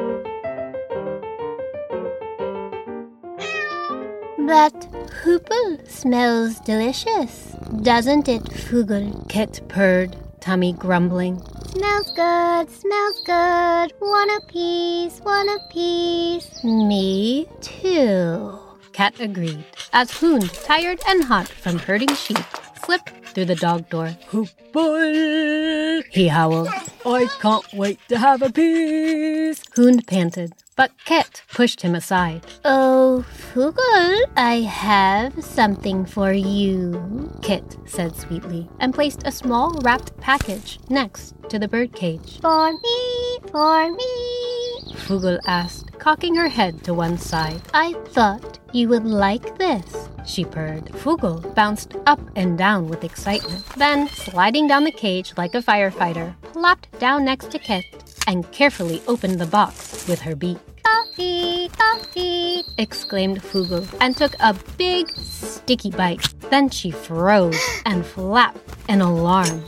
But 4.47 4.90
Hoople 5.23 5.87
smells 5.87 6.61
delicious, 6.61 7.55
doesn't 7.83 8.27
it, 8.27 8.43
Fugel? 8.45 9.29
Kit 9.29 9.61
purred, 9.69 10.17
tummy 10.41 10.73
grumbling. 10.73 11.43
Smells 11.69 12.11
good, 12.17 12.71
smells 12.71 13.21
good. 13.27 13.93
One 13.99 14.31
a 14.31 14.41
piece, 14.49 15.21
one 15.21 15.49
a 15.51 15.59
piece. 15.71 16.65
Me 16.65 17.47
too. 17.61 18.59
Cat 18.93 19.21
agreed, 19.21 19.65
as 19.93 20.11
Hoon, 20.11 20.41
tired 20.41 21.01
and 21.07 21.25
hot 21.25 21.49
from 21.49 21.79
herding 21.79 22.15
sheep, 22.15 22.39
slipped 22.83 23.13
through 23.27 23.45
the 23.45 23.57
dog 23.57 23.91
door. 23.91 24.17
Hoople! 24.31 26.03
He 26.11 26.29
howled. 26.29 26.69
I 27.05 27.27
can't 27.41 27.73
wait 27.75 27.99
to 28.09 28.19
have 28.19 28.41
a 28.41 28.51
piece. 28.51 29.63
Hoon 29.77 30.01
panted, 30.01 30.55
but 30.81 30.93
Kit 31.05 31.43
pushed 31.53 31.83
him 31.83 31.95
aside. 31.95 32.47
Oh, 32.65 33.23
Fugel, 33.53 34.25
I 34.35 34.63
have 34.63 35.45
something 35.45 36.07
for 36.07 36.33
you, 36.33 37.31
Kit 37.43 37.77
said 37.85 38.17
sweetly, 38.17 38.67
and 38.79 38.95
placed 38.95 39.27
a 39.27 39.31
small 39.31 39.79
wrapped 39.83 40.19
package 40.21 40.79
next 40.89 41.35
to 41.51 41.59
the 41.59 41.69
birdcage. 41.69 42.41
For 42.41 42.73
me, 42.73 43.39
for 43.51 43.91
me, 43.95 44.95
Fugel 45.05 45.39
asked, 45.47 45.99
cocking 45.99 46.35
her 46.37 46.49
head 46.49 46.83
to 46.85 46.95
one 46.95 47.19
side. 47.19 47.61
I 47.75 47.93
thought 48.17 48.59
you 48.73 48.89
would 48.89 49.05
like 49.05 49.59
this, 49.59 50.09
she 50.25 50.47
purred. 50.47 50.87
Fugel 51.03 51.55
bounced 51.55 51.95
up 52.07 52.23
and 52.37 52.57
down 52.57 52.89
with 52.89 53.05
excitement, 53.05 53.67
then, 53.77 54.09
sliding 54.09 54.67
down 54.67 54.85
the 54.85 54.93
cage 54.93 55.35
like 55.37 55.55
a 55.55 55.61
firefighter, 55.61 56.35
plopped 56.41 56.89
down 56.99 57.27
next 57.27 57.51
to 57.51 57.59
Kit 57.59 57.85
and 58.27 58.51
carefully 58.51 59.03
opened 59.07 59.39
the 59.39 59.47
box 59.47 60.09
with 60.09 60.21
her 60.21 60.35
beak. 60.35 60.57
Toffee, 60.85 61.69
toffee, 61.69 62.63
exclaimed 62.79 63.43
Fugel 63.43 63.87
and 64.01 64.17
took 64.17 64.35
a 64.41 64.55
big, 64.77 65.09
sticky 65.11 65.91
bite. 65.91 66.35
Then 66.51 66.71
she 66.71 66.91
froze 66.91 67.61
and 67.87 68.05
flapped 68.05 68.59
in 68.89 69.01
alarm. 69.01 69.65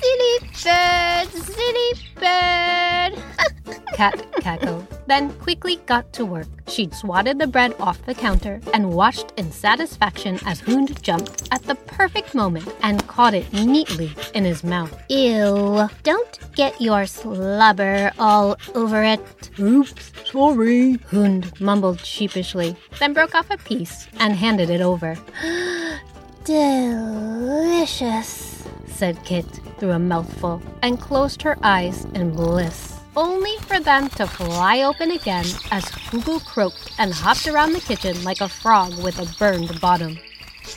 silly 0.00 0.38
bird, 0.62 1.28
silly 1.32 1.92
bird. 2.16 3.12
Cat 3.94 4.26
cackled, 4.40 4.86
then 5.06 5.32
quickly 5.34 5.76
got 5.86 6.12
to 6.14 6.24
work. 6.24 6.48
She'd 6.68 6.94
swatted 6.94 7.38
the 7.38 7.46
bread 7.46 7.74
off 7.78 8.04
the 8.06 8.14
counter 8.14 8.60
and 8.72 8.92
watched 8.92 9.32
in 9.36 9.52
satisfaction 9.52 10.38
as 10.46 10.60
Hoond 10.60 11.00
jumped 11.02 11.48
at 11.52 11.62
the 11.62 11.74
perfect 11.74 12.34
moment 12.34 12.68
and 12.82 13.06
caught 13.06 13.34
it 13.34 13.52
neatly 13.52 14.14
in 14.34 14.44
his 14.44 14.64
mouth. 14.64 14.94
Ew, 15.08 15.88
don't 16.02 16.38
get 16.54 16.80
your 16.80 17.06
slubber 17.06 18.12
all 18.18 18.56
over 18.74 19.02
it. 19.02 19.20
Oops, 19.58 20.12
sorry. 20.24 20.98
Hoond 21.10 21.60
mumbled 21.60 22.00
sheepishly, 22.00 22.76
then 22.98 23.12
broke 23.12 23.34
off 23.34 23.50
a 23.50 23.58
piece 23.58 24.08
and 24.18 24.34
handed 24.34 24.70
it 24.70 24.80
over. 24.80 25.16
Delicious, 26.44 27.84
said 28.86 29.18
Kit 29.24 29.46
through 29.78 29.92
a 29.92 29.98
mouthful 29.98 30.62
and 30.82 31.00
closed 31.00 31.42
her 31.42 31.56
eyes 31.62 32.04
in 32.14 32.30
bliss 32.34 32.93
only 33.16 33.56
for 33.58 33.80
them 33.80 34.08
to 34.10 34.26
fly 34.26 34.82
open 34.82 35.10
again 35.10 35.46
as 35.70 35.84
Fugel 35.84 36.44
croaked 36.44 36.94
and 36.98 37.12
hopped 37.12 37.46
around 37.46 37.72
the 37.72 37.80
kitchen 37.80 38.22
like 38.24 38.40
a 38.40 38.48
frog 38.48 39.02
with 39.02 39.18
a 39.18 39.38
burned 39.38 39.80
bottom. 39.80 40.18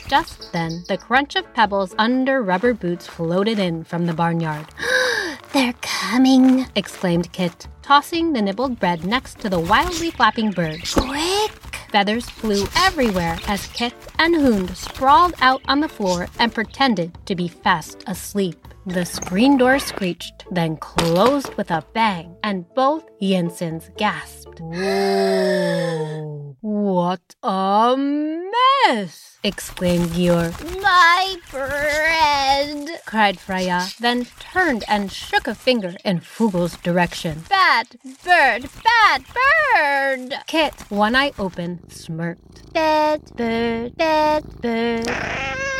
Just 0.08 0.52
then, 0.52 0.84
the 0.88 0.98
crunch 0.98 1.36
of 1.36 1.52
pebbles 1.54 1.94
under 1.98 2.42
rubber 2.42 2.74
boots 2.74 3.06
floated 3.06 3.58
in 3.58 3.84
from 3.84 4.06
the 4.06 4.14
barnyard. 4.14 4.66
They're 5.52 5.74
coming, 5.80 6.66
exclaimed 6.74 7.32
Kit, 7.32 7.68
tossing 7.82 8.32
the 8.32 8.42
nibbled 8.42 8.78
bread 8.78 9.04
next 9.04 9.38
to 9.40 9.48
the 9.48 9.58
wildly 9.58 10.10
flapping 10.10 10.50
bird. 10.50 10.82
Quick! 10.92 11.52
Feathers 11.90 12.28
flew 12.28 12.66
everywhere 12.76 13.38
as 13.46 13.66
Kit 13.68 13.94
and 14.18 14.34
Hoond 14.34 14.76
sprawled 14.76 15.32
out 15.40 15.62
on 15.66 15.80
the 15.80 15.88
floor 15.88 16.28
and 16.38 16.54
pretended 16.54 17.16
to 17.24 17.34
be 17.34 17.48
fast 17.48 18.04
asleep. 18.06 18.67
The 18.88 19.04
screen 19.04 19.58
door 19.58 19.78
screeched, 19.78 20.46
then 20.50 20.78
closed 20.78 21.54
with 21.56 21.70
a 21.70 21.84
bang, 21.92 22.34
and 22.42 22.64
both 22.74 23.04
Jensens 23.20 23.90
gasped. 23.98 24.60
Whoa! 24.60 26.56
What 26.62 27.34
a 27.42 27.94
mess! 27.98 29.38
exclaimed 29.44 30.12
Georg. 30.14 30.54
My 30.80 31.36
bread! 31.50 33.02
cried 33.04 33.38
Freya, 33.38 33.88
then 34.00 34.24
turned 34.40 34.84
and 34.88 35.12
shook 35.12 35.46
a 35.46 35.54
finger 35.54 35.94
in 36.02 36.20
Fugel's 36.20 36.78
direction. 36.78 37.44
Bad 37.50 37.98
bird! 38.24 38.70
Bad 38.82 39.24
bird! 39.36 40.34
Kit, 40.46 40.72
one 40.88 41.14
eye 41.14 41.32
open, 41.38 41.90
smirked. 41.90 42.72
Bad 42.72 43.36
bird! 43.36 43.98
Bad 43.98 44.62
bird! 44.62 45.06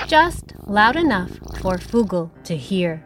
Just 0.07 0.53
loud 0.67 0.97
enough 0.97 1.48
for 1.59 1.77
Fugel 1.77 2.31
to 2.45 2.57
hear. 2.57 3.05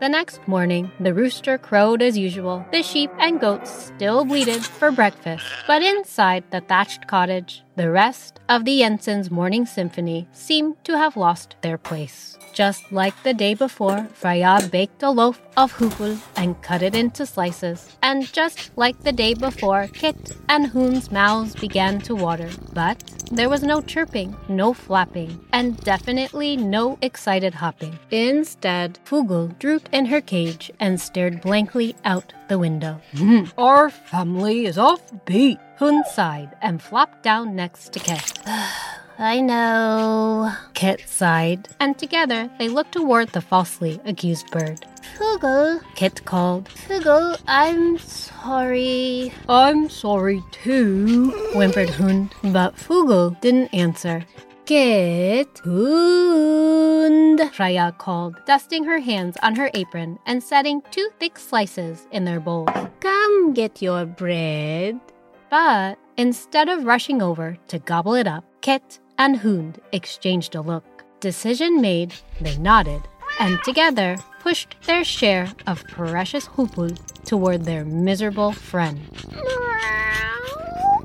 The 0.00 0.08
next 0.08 0.46
morning, 0.46 0.92
the 1.00 1.12
rooster 1.12 1.58
crowed 1.58 2.02
as 2.02 2.16
usual. 2.16 2.64
The 2.70 2.82
sheep 2.82 3.10
and 3.18 3.40
goats 3.40 3.68
still 3.68 4.24
bleated 4.24 4.64
for 4.64 4.92
breakfast. 4.92 5.44
But 5.66 5.82
inside 5.82 6.44
the 6.50 6.60
thatched 6.60 7.08
cottage, 7.08 7.64
the 7.78 7.90
rest 7.92 8.40
of 8.48 8.64
the 8.64 8.80
Jensen's 8.80 9.30
morning 9.30 9.64
symphony 9.64 10.26
seemed 10.32 10.74
to 10.82 10.98
have 10.98 11.16
lost 11.16 11.54
their 11.62 11.78
place. 11.78 12.36
Just 12.52 12.90
like 12.90 13.14
the 13.22 13.32
day 13.32 13.54
before, 13.54 14.08
Freya 14.14 14.68
baked 14.72 15.04
a 15.04 15.10
loaf 15.10 15.40
of 15.56 15.72
hupul 15.74 16.18
and 16.34 16.60
cut 16.60 16.82
it 16.82 16.96
into 16.96 17.24
slices. 17.24 17.96
And 18.02 18.32
just 18.32 18.76
like 18.76 18.98
the 19.04 19.12
day 19.12 19.34
before, 19.34 19.86
Kit 19.92 20.36
and 20.48 20.66
Hoon's 20.66 21.12
mouths 21.12 21.54
began 21.54 22.00
to 22.00 22.16
water. 22.16 22.50
But 22.72 22.98
there 23.30 23.48
was 23.48 23.62
no 23.62 23.80
chirping, 23.80 24.34
no 24.48 24.72
flapping, 24.72 25.38
and 25.52 25.78
definitely 25.84 26.56
no 26.56 26.98
excited 27.00 27.54
hopping. 27.54 27.96
Instead, 28.10 28.98
Fugel 29.04 29.56
drooped 29.60 29.90
in 29.92 30.06
her 30.06 30.20
cage 30.20 30.72
and 30.80 31.00
stared 31.00 31.42
blankly 31.42 31.94
out 32.04 32.32
the 32.48 32.58
window. 32.58 33.00
Hmm, 33.16 33.44
our 33.56 33.88
family 33.88 34.66
is 34.66 34.78
off 34.78 35.02
beat. 35.26 35.58
Hoond 35.78 36.04
sighed 36.06 36.56
and 36.60 36.82
flopped 36.82 37.22
down 37.22 37.54
next 37.54 37.92
to 37.92 38.00
Kit. 38.00 38.32
I 39.20 39.40
know. 39.40 40.52
Kit 40.74 41.02
sighed, 41.06 41.68
and 41.78 41.96
together 41.96 42.50
they 42.58 42.68
looked 42.68 42.92
toward 42.92 43.28
the 43.28 43.40
falsely 43.40 44.00
accused 44.04 44.50
bird. 44.50 44.84
Fugel, 45.16 45.80
Kit 45.94 46.24
called. 46.24 46.68
Fugel, 46.68 47.40
I'm 47.46 47.96
sorry. 47.98 49.32
I'm 49.48 49.88
sorry 49.88 50.42
too, 50.50 51.30
whimpered 51.54 51.90
Hoond, 51.90 52.32
but 52.52 52.74
Fugel 52.74 53.40
didn't 53.40 53.72
answer. 53.72 54.24
Kit, 54.66 55.60
Hoond, 55.64 57.52
Freya 57.52 57.94
called, 57.98 58.34
dusting 58.46 58.82
her 58.82 58.98
hands 58.98 59.36
on 59.44 59.54
her 59.54 59.70
apron 59.74 60.18
and 60.26 60.42
setting 60.42 60.82
two 60.90 61.08
thick 61.20 61.38
slices 61.38 62.08
in 62.10 62.24
their 62.24 62.40
bowl. 62.40 62.66
Come 62.98 63.54
get 63.54 63.80
your 63.80 64.06
bread. 64.06 65.00
But 65.50 65.98
instead 66.16 66.68
of 66.68 66.84
rushing 66.84 67.22
over 67.22 67.56
to 67.68 67.78
gobble 67.78 68.14
it 68.14 68.26
up, 68.26 68.44
Kit 68.60 68.98
and 69.16 69.36
Hoond 69.36 69.78
exchanged 69.92 70.54
a 70.54 70.60
look. 70.60 70.84
Decision 71.20 71.80
made, 71.80 72.14
they 72.40 72.56
nodded, 72.58 73.02
and 73.40 73.58
together 73.64 74.16
pushed 74.40 74.76
their 74.86 75.04
share 75.04 75.52
of 75.66 75.84
precious 75.88 76.46
hupul 76.46 76.96
toward 77.24 77.64
their 77.64 77.84
miserable 77.84 78.52
friend. 78.52 79.00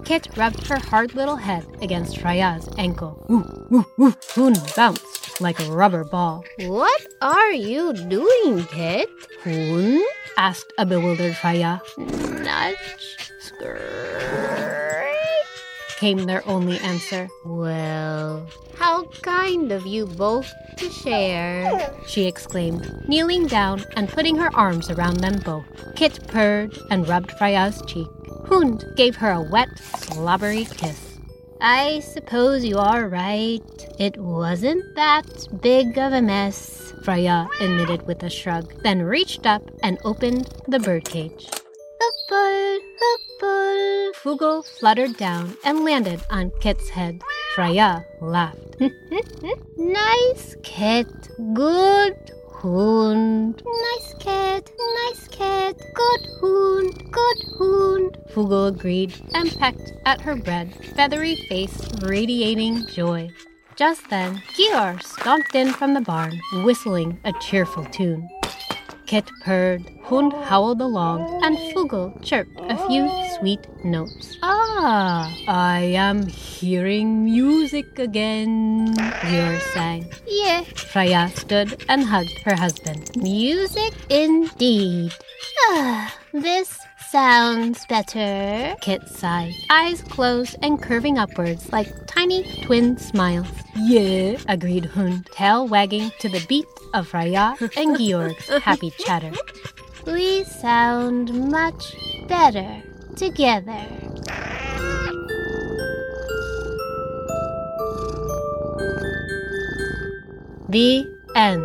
Kit 0.05 0.27
rubbed 0.35 0.67
her 0.67 0.77
hard 0.77 1.15
little 1.15 1.37
head 1.37 1.65
against 1.81 2.19
Freya's 2.19 2.67
ankle. 2.77 3.25
Ooh. 3.31 3.85
Hoond 4.35 4.75
bounced 4.75 5.39
like 5.39 5.59
a 5.59 5.71
rubber 5.71 6.03
ball. 6.03 6.43
What 6.59 7.05
are 7.21 7.51
you 7.53 7.93
doing, 7.93 8.65
Kit? 8.65 9.09
Hoond? 9.43 10.03
asked 10.37 10.73
a 10.77 10.85
bewildered 10.85 11.35
Freya. 11.37 11.81
Nudge, 11.97 13.22
came 16.03 16.25
their 16.25 16.45
only 16.45 16.77
answer. 16.79 17.29
Well, 17.45 18.45
how 18.75 19.05
kind 19.21 19.71
of 19.71 19.85
you 19.85 20.05
both 20.05 20.51
to 20.75 20.89
share, 20.89 21.95
she 22.05 22.25
exclaimed, 22.25 23.07
kneeling 23.07 23.47
down 23.47 23.85
and 23.95 24.09
putting 24.09 24.35
her 24.35 24.53
arms 24.53 24.89
around 24.89 25.21
them 25.21 25.39
both. 25.45 25.63
Kit 25.95 26.19
purred 26.27 26.77
and 26.89 27.07
rubbed 27.07 27.31
Freya's 27.37 27.81
cheek. 27.87 28.09
Hoond 28.47 28.83
gave 28.97 29.15
her 29.15 29.31
a 29.31 29.41
wet, 29.41 29.69
slobbery 29.79 30.65
kiss. 30.65 31.19
I 31.61 32.01
suppose 32.01 32.65
you 32.65 32.77
are 32.79 33.07
right. 33.07 33.61
It 33.97 34.17
wasn't 34.17 34.83
that 34.95 35.47
big 35.61 35.97
of 35.97 36.11
a 36.11 36.21
mess, 36.21 36.91
Freya 37.05 37.47
admitted 37.61 38.05
with 38.05 38.21
a 38.23 38.29
shrug, 38.29 38.83
then 38.83 39.03
reached 39.03 39.45
up 39.45 39.63
and 39.81 39.97
opened 40.03 40.49
the 40.67 40.79
birdcage. 40.79 41.47
Hupul. 42.29 44.13
Fugel 44.15 44.65
fluttered 44.65 45.17
down 45.17 45.57
and 45.63 45.83
landed 45.83 46.21
on 46.29 46.51
Kit's 46.61 46.89
head. 46.89 47.21
Freya 47.55 48.05
laughed. 48.21 48.75
nice 49.77 50.55
Kit. 50.63 51.07
Good 51.53 52.31
Hoond. 52.63 53.61
Nice 53.65 54.13
cat, 54.19 54.71
nice 55.03 55.27
cat. 55.27 55.75
Good 55.93 56.27
Hoond, 56.39 57.11
good 57.11 57.37
Hoond. 57.57 58.17
Fugel 58.31 58.69
agreed 58.69 59.13
and 59.33 59.51
pecked 59.57 59.91
at 60.05 60.21
her 60.21 60.35
bread, 60.35 60.73
feathery 60.95 61.35
face 61.49 61.77
radiating 62.01 62.87
joy. 62.87 63.29
Just 63.75 64.09
then, 64.09 64.41
Gior 64.55 65.01
stomped 65.03 65.55
in 65.55 65.73
from 65.73 65.93
the 65.93 66.01
barn, 66.01 66.39
whistling 66.63 67.19
a 67.25 67.33
cheerful 67.41 67.83
tune. 67.85 68.29
Kit 69.07 69.29
purred, 69.43 69.83
Hund 70.03 70.33
howled 70.33 70.81
along, 70.81 71.39
and 71.43 71.57
Fugel 71.71 72.11
chirped 72.21 72.59
a 72.69 72.77
few 72.87 73.09
sweet 73.39 73.65
notes. 73.85 74.37
Ah, 74.43 75.31
I 75.47 75.79
am 75.95 76.27
hearing 76.27 77.23
music 77.23 77.97
again, 77.97 78.93
Georg 79.23 79.61
sang. 79.73 80.11
Yeah, 80.27 80.63
Freya 80.75 81.31
stood 81.35 81.83
and 81.87 82.03
hugged 82.03 82.37
her 82.43 82.55
husband. 82.55 83.15
music 83.15 83.93
indeed. 84.09 85.13
Ah, 85.69 86.13
this 86.33 86.77
sounds 87.09 87.85
better. 87.87 88.75
Kit 88.81 89.07
sighed, 89.07 89.53
eyes 89.69 90.01
closed 90.01 90.57
and 90.61 90.81
curving 90.81 91.17
upwards 91.17 91.71
like 91.71 91.87
tiny 92.07 92.43
twin 92.63 92.97
smiles. 92.97 93.47
Yeah, 93.75 94.37
agreed 94.49 94.85
Hund, 94.85 95.27
tail 95.31 95.67
wagging 95.67 96.11
to 96.19 96.27
the 96.29 96.43
beat 96.49 96.65
of 96.93 97.07
Freya 97.07 97.55
and 97.77 97.97
Georg's 97.97 98.47
happy 98.61 98.91
chatter. 98.99 99.31
We 100.05 100.43
sound 100.43 101.33
much 101.49 101.95
better 102.27 102.83
together. 103.15 103.85
The 110.67 111.05
end. 111.35 111.63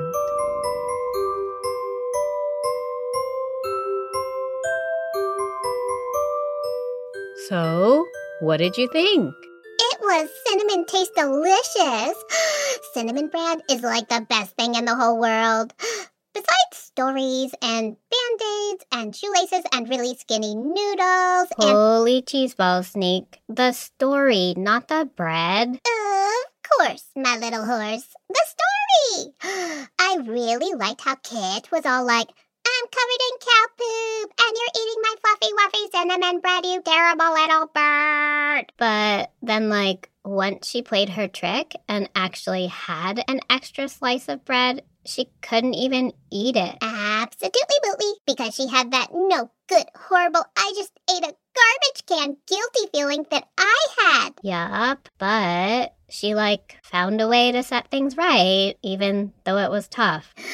So, 7.49 8.07
what 8.41 8.59
did 8.59 8.77
you 8.77 8.89
think? 8.93 9.35
It 9.81 10.01
was 10.01 10.29
cinnamon 10.47 10.85
taste 10.85 11.15
delicious. 11.17 12.25
cinnamon 12.93 13.29
bread 13.29 13.63
is 13.69 13.83
like 13.83 14.09
the 14.09 14.25
best 14.29 14.55
thing 14.55 14.77
in 14.77 14.85
the 14.85 14.95
whole 14.95 15.19
world. 15.19 15.73
Besides 16.39 16.77
stories 16.87 17.53
and 17.61 17.97
band-aids 18.11 18.85
and 18.93 19.17
shoelaces 19.17 19.65
and 19.73 19.89
really 19.89 20.15
skinny 20.15 20.55
noodles 20.55 21.49
and 21.59 21.71
Holy 21.71 22.23
cheese 22.23 22.55
balls, 22.55 22.89
Sneak. 22.89 23.41
The 23.49 23.73
story, 23.73 24.55
not 24.57 24.87
the 24.87 25.11
bread. 25.17 25.69
Of 25.69 26.79
course, 26.79 27.07
my 27.17 27.37
little 27.39 27.65
horse. 27.65 28.07
The 28.29 28.47
story! 28.55 29.33
I 29.99 30.19
really 30.23 30.75
liked 30.75 31.01
how 31.01 31.17
Kit 31.17 31.73
was 31.73 31.85
all 31.85 32.05
like, 32.05 32.29
I'm 32.29 32.87
covered 32.87 33.23
in 33.27 33.39
cow 33.41 33.67
poop, 33.77 34.33
and 34.39 34.57
you're 34.57 34.77
eating 34.81 35.03
my 35.03 35.15
fluffy 35.21 35.53
wuffy 35.59 35.91
cinnamon 35.91 36.41
bread, 36.41 36.67
you 36.67 36.83
terrible 36.83 37.33
little 37.33 37.67
bird. 37.75 38.73
But 38.77 39.33
then, 39.43 39.69
like, 39.71 40.11
once 40.25 40.69
she 40.69 40.83
played 40.83 41.09
her 41.11 41.27
trick 41.27 41.75
and 41.89 42.09
actually 42.15 42.69
had 42.69 43.25
an 43.27 43.41
extra 43.51 43.89
slice 43.89 44.29
of 44.29 44.45
bread, 44.45 44.85
she 45.09 45.31
couldn't 45.41 45.75
even 45.75 46.13
eat 46.31 46.57
it. 46.57 46.77
Absolutely, 46.83 48.13
because 48.27 48.55
she 48.55 48.69
had 48.69 48.91
that 48.93 49.09
no 49.13 49.51
good, 49.69 49.87
horrible, 49.97 50.45
I 50.57 50.73
just 50.77 50.93
ate 51.11 51.25
a 51.25 51.35
garbage 51.57 52.07
can 52.07 52.37
guilty 52.47 52.91
feeling 52.93 53.27
that 53.31 53.45
I 53.59 53.87
had. 53.99 54.35
Yup, 54.43 55.09
but 55.19 55.95
she, 56.09 56.35
like, 56.35 56.79
found 56.83 57.21
a 57.21 57.29
way 57.29 57.53
to 57.53 57.63
set 57.63 57.91
things 57.91 58.17
right, 58.17 58.75
even 58.83 59.33
though 59.45 59.59
it 59.59 59.71
was 59.71 59.89
tough. 59.89 60.35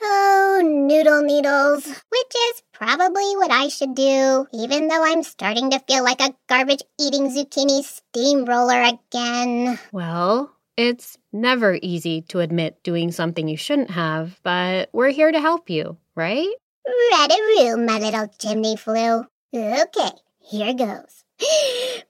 Oh, 0.00 0.60
noodle 0.62 1.22
needles. 1.22 1.84
Which 1.84 2.34
is 2.50 2.62
probably 2.72 3.34
what 3.34 3.50
I 3.50 3.66
should 3.66 3.96
do, 3.96 4.46
even 4.52 4.86
though 4.86 5.04
I'm 5.04 5.24
starting 5.24 5.72
to 5.72 5.80
feel 5.80 6.04
like 6.04 6.20
a 6.20 6.36
garbage 6.48 6.82
eating 7.00 7.28
zucchini 7.30 7.82
steamroller 7.82 8.80
again. 8.80 9.76
Well, 9.90 10.52
it's 10.78 11.18
never 11.32 11.76
easy 11.82 12.22
to 12.22 12.38
admit 12.38 12.84
doing 12.84 13.10
something 13.10 13.48
you 13.48 13.56
shouldn't 13.56 13.90
have, 13.90 14.38
but 14.44 14.88
we're 14.92 15.10
here 15.10 15.32
to 15.32 15.40
help 15.40 15.68
you, 15.68 15.98
right? 16.14 16.48
Rat-a-roo, 16.86 17.84
my 17.84 17.98
little 17.98 18.28
chimney 18.38 18.76
flue. 18.76 19.24
Okay, 19.52 20.10
here 20.38 20.72
goes. 20.74 21.24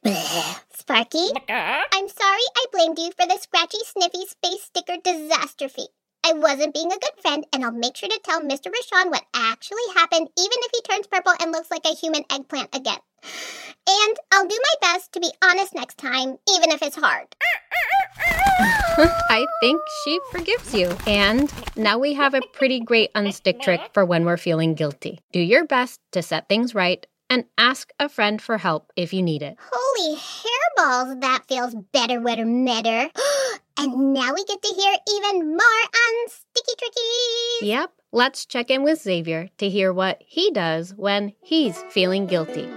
Sparky, 0.75 1.29
I'm 1.49 2.09
sorry 2.09 2.47
I 2.57 2.67
blamed 2.71 2.99
you 2.99 3.11
for 3.19 3.27
the 3.27 3.39
scratchy, 3.41 3.79
sniffy 3.85 4.27
space 4.27 4.65
sticker 4.65 4.97
disastrophe. 5.03 5.89
I 6.25 6.35
wasn't 6.35 6.75
being 6.75 6.93
a 6.93 6.99
good 6.99 7.23
friend, 7.23 7.47
and 7.55 7.65
I'll 7.65 7.73
make 7.73 7.97
sure 7.97 8.11
to 8.11 8.21
tell 8.23 8.43
Mr. 8.43 8.67
Rashawn 8.67 9.11
what 9.11 9.25
actually 9.35 9.79
happened, 9.95 10.29
even 10.39 10.59
if 10.61 10.71
he 10.75 10.83
turns 10.83 11.07
purple 11.07 11.33
and 11.41 11.53
looks 11.53 11.71
like 11.71 11.87
a 11.87 11.95
human 11.95 12.25
eggplant 12.31 12.75
again. 12.75 12.99
And 13.89 14.17
I'll 14.33 14.47
do 14.47 14.59
my 14.59 14.93
best 14.93 15.13
to 15.13 15.21
be 15.21 15.31
honest 15.43 15.75
next 15.75 15.97
time, 15.97 16.37
even 16.55 16.71
if 16.71 16.83
it's 16.83 16.97
hard. 16.97 17.35
I 19.01 19.47
think 19.61 19.81
she 20.05 20.19
forgives 20.33 20.75
you. 20.75 20.97
And 21.07 21.53
now 21.77 21.99
we 21.99 22.15
have 22.15 22.35
a 22.35 22.41
pretty 22.53 22.81
great 22.81 23.13
unstick 23.15 23.61
trick 23.61 23.81
for 23.93 24.05
when 24.05 24.25
we're 24.25 24.37
feeling 24.37 24.75
guilty. 24.75 25.21
Do 25.33 25.41
your 25.41 25.65
best 25.65 26.01
to 26.13 26.23
set 26.23 26.49
things 26.49 26.75
right 26.75 27.07
and 27.31 27.45
ask 27.57 27.93
a 28.01 28.09
friend 28.09 28.43
for 28.43 28.59
help 28.59 28.91
if 28.97 29.13
you 29.13 29.23
need 29.23 29.43
it. 29.43 29.57
Holy 29.71 30.17
hairballs, 30.17 31.21
that 31.21 31.45
feels 31.47 31.77
better, 31.93 32.21
wetter, 32.21 32.45
metter. 32.45 33.09
and 33.79 34.15
now 34.15 34.35
we 34.35 34.45
get 34.45 34.63
to 34.63 34.75
hear 34.75 34.95
even 35.17 35.49
more 35.49 35.61
on 35.61 36.29
Sticky 36.29 36.73
Trickies. 36.79 37.63
Yep, 37.63 37.93
let's 38.13 38.47
check 38.47 38.71
in 38.71 38.83
with 38.83 39.01
Xavier 39.01 39.49
to 39.59 39.69
hear 39.69 39.93
what 39.93 40.23
he 40.27 40.51
does 40.51 40.93
when 40.97 41.35
he's 41.41 41.83
feeling 41.91 42.27
guilty. 42.27 42.69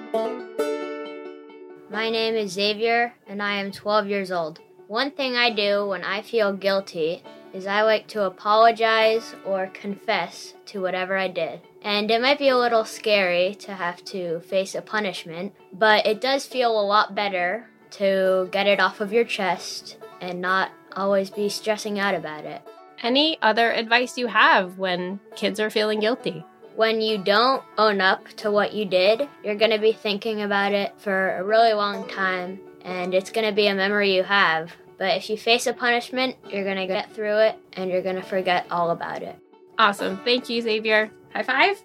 My 1.90 2.10
name 2.10 2.36
is 2.36 2.52
Xavier, 2.52 3.14
and 3.28 3.42
I 3.42 3.56
am 3.56 3.72
12 3.72 4.08
years 4.08 4.32
old. 4.32 4.60
One 4.92 5.12
thing 5.12 5.38
I 5.38 5.52
do 5.52 5.88
when 5.88 6.04
I 6.04 6.22
feel 6.22 6.52
guilty 6.52 7.24
is 7.54 7.66
I 7.66 7.82
like 7.84 8.08
to 8.08 8.26
apologize 8.26 9.34
or 9.46 9.68
confess 9.68 10.54
to 10.66 10.82
whatever 10.82 11.16
I 11.16 11.30
did. 11.30 11.62
And 11.82 12.12
it 12.12 12.22
might 12.22 12.38
be 12.38 12.50
a 12.50 12.58
little 12.58 12.84
scary 12.84 13.56
to 13.62 13.74
have 13.74 14.04
to 14.12 14.42
face 14.42 14.76
a 14.76 14.82
punishment, 14.82 15.54
but 15.72 16.06
it 16.06 16.20
does 16.20 16.46
feel 16.46 16.78
a 16.78 16.84
lot 16.84 17.16
better 17.16 17.70
to 17.92 18.50
get 18.52 18.68
it 18.68 18.82
off 18.82 19.00
of 19.00 19.14
your 19.14 19.24
chest 19.24 19.96
and 20.20 20.42
not 20.42 20.72
always 20.94 21.30
be 21.30 21.48
stressing 21.48 21.98
out 21.98 22.14
about 22.14 22.44
it. 22.44 22.62
Any 23.02 23.38
other 23.42 23.72
advice 23.72 24.18
you 24.18 24.28
have 24.28 24.78
when 24.78 25.22
kids 25.38 25.62
are 25.62 25.70
feeling 25.70 26.02
guilty? 26.02 26.44
When 26.76 27.00
you 27.00 27.18
don't 27.18 27.64
own 27.78 28.02
up 28.02 28.28
to 28.40 28.52
what 28.52 28.74
you 28.74 28.84
did, 28.84 29.30
you're 29.42 29.56
going 29.56 29.72
to 29.72 29.80
be 29.80 29.94
thinking 29.94 30.42
about 30.42 30.74
it 30.74 30.94
for 30.98 31.38
a 31.38 31.44
really 31.46 31.72
long 31.72 32.10
time, 32.10 32.60
and 32.84 33.14
it's 33.14 33.32
going 33.32 33.48
to 33.48 33.54
be 33.54 33.68
a 33.68 33.76
memory 33.76 34.16
you 34.16 34.24
have. 34.24 34.74
But 35.02 35.18
if 35.18 35.32
you 35.32 35.36
face 35.36 35.66
a 35.66 35.74
punishment, 35.74 36.36
you're 36.48 36.64
going 36.64 36.78
to 36.78 36.86
get 36.86 37.12
through 37.12 37.40
it 37.40 37.56
and 37.74 37.90
you're 37.90 38.04
going 38.04 38.18
to 38.18 38.22
forget 38.22 38.68
all 38.70 38.92
about 38.92 39.24
it. 39.24 39.36
Awesome. 39.80 40.22
Thank 40.24 40.48
you, 40.48 40.62
Xavier. 40.62 41.10
High 41.34 41.42
five. 41.42 41.84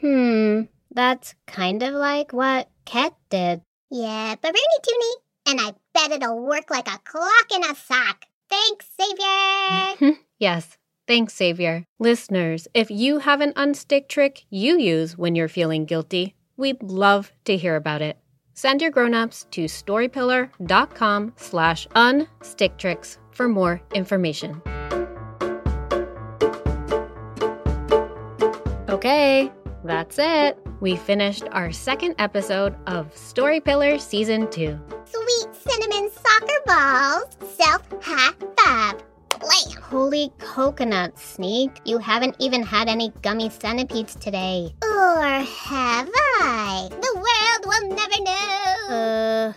Hmm, 0.00 0.62
that's 0.92 1.36
kind 1.46 1.84
of 1.84 1.94
like 1.94 2.32
what 2.32 2.68
Ket 2.84 3.14
did. 3.30 3.62
Yeah, 3.92 4.34
but 4.42 4.48
Rooney 4.48 4.80
Tooney, 4.82 5.52
and 5.52 5.60
I 5.60 5.74
bet 5.94 6.10
it'll 6.10 6.42
work 6.42 6.68
like 6.68 6.88
a 6.88 6.98
clock 7.04 7.46
in 7.54 7.62
a 7.62 7.76
sock. 7.76 8.24
Thanks, 8.50 8.86
Xavier. 9.00 10.16
yes. 10.40 10.76
Thanks, 11.06 11.36
Xavier. 11.36 11.84
Listeners, 12.00 12.66
if 12.74 12.90
you 12.90 13.20
have 13.20 13.40
an 13.40 13.52
unstick 13.52 14.08
trick 14.08 14.42
you 14.50 14.76
use 14.80 15.16
when 15.16 15.36
you're 15.36 15.46
feeling 15.46 15.84
guilty, 15.84 16.34
we'd 16.56 16.82
love 16.82 17.30
to 17.44 17.56
hear 17.56 17.76
about 17.76 18.02
it. 18.02 18.18
Send 18.58 18.82
your 18.82 18.90
grown-ups 18.90 19.46
to 19.52 19.66
storypillar.com 19.66 21.32
slash 21.36 21.86
unsticktricks 21.94 23.18
for 23.30 23.46
more 23.46 23.80
information. 23.94 24.60
Okay, 28.88 29.52
that's 29.84 30.18
it. 30.18 30.58
We 30.80 30.96
finished 30.96 31.44
our 31.52 31.70
second 31.70 32.16
episode 32.18 32.74
of 32.88 33.16
Story 33.16 33.60
Pillar 33.60 33.96
Season 33.96 34.50
2. 34.50 34.76
Sweet 35.04 35.54
cinnamon 35.54 36.10
soccer 36.10 36.60
balls. 36.66 37.36
Self 37.56 37.82
high 38.02 38.34
five. 38.56 39.07
Blam. 39.48 39.82
Holy 39.82 40.30
coconut, 40.38 41.18
Sneak. 41.18 41.70
You 41.84 41.98
haven't 41.98 42.36
even 42.38 42.62
had 42.62 42.88
any 42.88 43.12
gummy 43.22 43.50
centipedes 43.50 44.14
today. 44.14 44.74
Or 44.82 45.22
have 45.22 46.08
I? 46.40 46.88
The 46.90 47.14
world 47.14 47.62
will 47.66 47.88
never 47.96 48.22
know. 48.22 49.54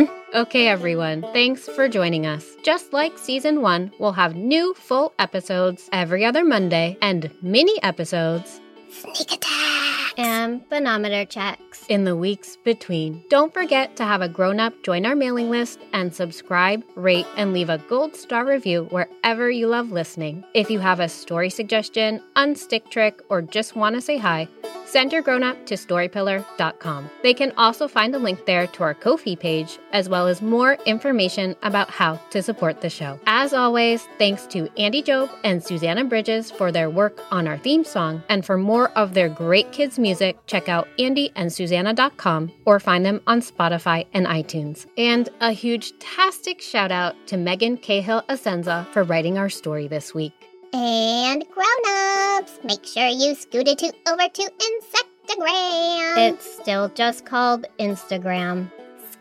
Uh, 0.00 0.14
Okay, 0.34 0.68
everyone, 0.68 1.22
thanks 1.32 1.66
for 1.68 1.88
joining 1.88 2.26
us. 2.26 2.44
Just 2.62 2.92
like 2.92 3.16
season 3.16 3.62
one, 3.62 3.90
we'll 3.98 4.12
have 4.12 4.36
new 4.36 4.74
full 4.74 5.14
episodes 5.18 5.88
every 5.90 6.22
other 6.22 6.44
Monday 6.44 6.98
and 7.00 7.30
mini 7.40 7.82
episodes 7.82 8.60
Sneak 8.90 9.32
attack. 9.32 9.97
And 10.18 10.68
banometer 10.68 11.24
checks. 11.24 11.86
in 11.88 12.04
the 12.04 12.16
weeks 12.16 12.56
between. 12.64 13.22
Don't 13.30 13.54
forget 13.54 13.96
to 13.96 14.04
have 14.04 14.20
a 14.20 14.28
grown 14.28 14.58
up 14.58 14.74
join 14.82 15.06
our 15.06 15.14
mailing 15.14 15.48
list 15.48 15.78
and 15.92 16.12
subscribe, 16.12 16.82
rate, 16.96 17.26
and 17.36 17.52
leave 17.52 17.70
a 17.70 17.78
gold 17.88 18.16
star 18.16 18.44
review 18.44 18.86
wherever 18.90 19.48
you 19.48 19.68
love 19.68 19.92
listening. 19.92 20.44
If 20.54 20.70
you 20.70 20.80
have 20.80 20.98
a 20.98 21.08
story 21.08 21.50
suggestion, 21.50 22.20
unstick 22.34 22.90
trick, 22.90 23.22
or 23.28 23.42
just 23.42 23.76
want 23.76 23.94
to 23.94 24.00
say 24.00 24.18
hi, 24.18 24.48
send 24.86 25.12
your 25.12 25.22
grown 25.22 25.42
up 25.42 25.66
to 25.66 25.74
storypillar.com. 25.74 27.10
They 27.22 27.34
can 27.34 27.52
also 27.56 27.86
find 27.86 28.14
a 28.14 28.18
link 28.18 28.44
there 28.44 28.66
to 28.66 28.82
our 28.82 28.94
Ko-fi 28.94 29.36
page, 29.36 29.78
as 29.92 30.08
well 30.08 30.26
as 30.26 30.42
more 30.42 30.74
information 30.84 31.54
about 31.62 31.90
how 31.90 32.16
to 32.30 32.42
support 32.42 32.80
the 32.80 32.90
show. 32.90 33.20
As 33.26 33.52
always, 33.52 34.02
thanks 34.18 34.46
to 34.48 34.68
Andy 34.78 35.02
Jobe 35.02 35.30
and 35.44 35.62
Suzanna 35.62 36.04
Bridges 36.04 36.50
for 36.50 36.72
their 36.72 36.90
work 36.90 37.20
on 37.30 37.46
our 37.46 37.58
theme 37.58 37.84
song. 37.84 38.22
And 38.28 38.44
for 38.44 38.58
more 38.58 38.90
of 38.90 39.14
their 39.14 39.28
great 39.28 39.70
kids' 39.72 39.98
music, 39.98 40.07
check 40.46 40.68
out 40.68 40.88
andyandsusanna.com 40.98 42.52
or 42.64 42.80
find 42.80 43.04
them 43.04 43.20
on 43.26 43.40
Spotify 43.40 44.06
and 44.12 44.26
iTunes. 44.26 44.86
And 44.96 45.28
a 45.40 45.52
huge 45.52 45.98
tastic 45.98 46.60
shout 46.60 46.90
out 46.90 47.14
to 47.26 47.36
Megan 47.36 47.76
Cahill 47.76 48.22
Assenza 48.28 48.86
for 48.92 49.04
writing 49.04 49.38
our 49.38 49.48
story 49.48 49.88
this 49.88 50.14
week. 50.14 50.32
And 50.72 51.44
grown-ups, 51.48 52.58
make 52.64 52.84
sure 52.84 53.08
you 53.08 53.34
scoot 53.34 53.68
it 53.68 53.78
to 53.78 53.92
over 54.06 54.28
to 54.28 54.42
Insectagram. 54.42 56.30
It's 56.30 56.60
still 56.60 56.88
just 56.90 57.24
called 57.24 57.66
Instagram. 57.78 58.70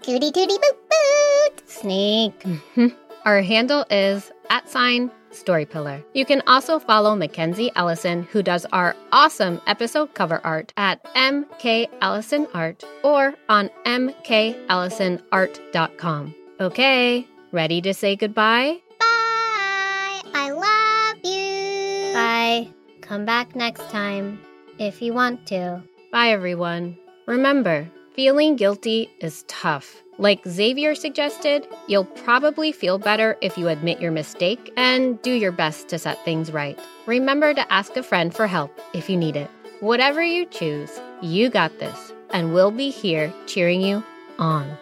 Scooty 0.02 0.34
tooty 0.34 0.58
boot 0.58 0.90
boot. 0.90 1.70
Sneak. 1.70 2.40
Mm-hmm. 2.40 2.88
Our 3.26 3.42
handle 3.42 3.86
is 3.90 4.32
at 4.50 4.70
sign 4.70 5.12
storypillar. 5.32 6.04
You 6.14 6.26
can 6.26 6.42
also 6.48 6.80
follow 6.80 7.16
Mackenzie 7.16 7.72
Allison, 7.76 8.24
who 8.24 8.42
does 8.44 8.66
our 8.72 8.96
awesome 9.12 9.62
episode 9.68 10.14
cover 10.14 10.40
art 10.44 10.74
at 10.78 11.04
MK 11.16 11.88
Allison 12.02 12.48
Art 12.54 12.84
or 13.04 13.34
on 13.50 13.70
mkallisonart.com. 13.86 16.36
Okay, 16.60 17.28
ready 17.52 17.82
to 17.82 17.94
say 17.94 18.16
goodbye? 18.16 18.80
Bye. 19.00 20.22
I 20.34 20.50
love 20.52 21.18
you. 21.24 22.14
Bye. 22.14 22.70
Come 23.02 23.26
back 23.26 23.56
next 23.56 23.88
time 23.90 24.40
if 24.80 25.02
you 25.02 25.14
want 25.14 25.46
to. 25.48 25.82
Bye, 26.12 26.30
everyone. 26.30 26.98
Remember, 27.28 27.88
feeling 28.18 28.56
guilty 28.56 29.12
is 29.20 29.44
tough. 29.48 30.02
Like 30.18 30.44
Xavier 30.48 30.96
suggested, 30.96 31.68
you'll 31.88 32.06
probably 32.26 32.72
feel 32.72 32.98
better 32.98 33.38
if 33.42 33.60
you 33.60 33.68
admit 33.68 34.02
your 34.02 34.12
mistake 34.12 34.74
and 34.76 35.22
do 35.22 35.32
your 35.32 35.52
best 35.52 35.88
to 35.90 36.00
set 36.00 36.26
things 36.26 36.52
right. 36.52 36.80
Remember 37.06 37.54
to 37.54 37.72
ask 37.72 37.96
a 37.96 38.02
friend 38.02 38.34
for 38.34 38.48
help 38.48 38.72
if 38.96 39.08
you 39.08 39.18
need 39.18 39.36
it. 39.36 39.52
Whatever 39.82 40.24
you 40.24 40.48
choose, 40.48 41.00
you 41.22 41.52
got 41.52 41.78
this, 41.78 42.12
and 42.32 42.56
we'll 42.56 42.72
be 42.72 42.90
here 42.90 43.32
cheering 43.46 43.82
you 43.82 44.04
on. 44.40 44.76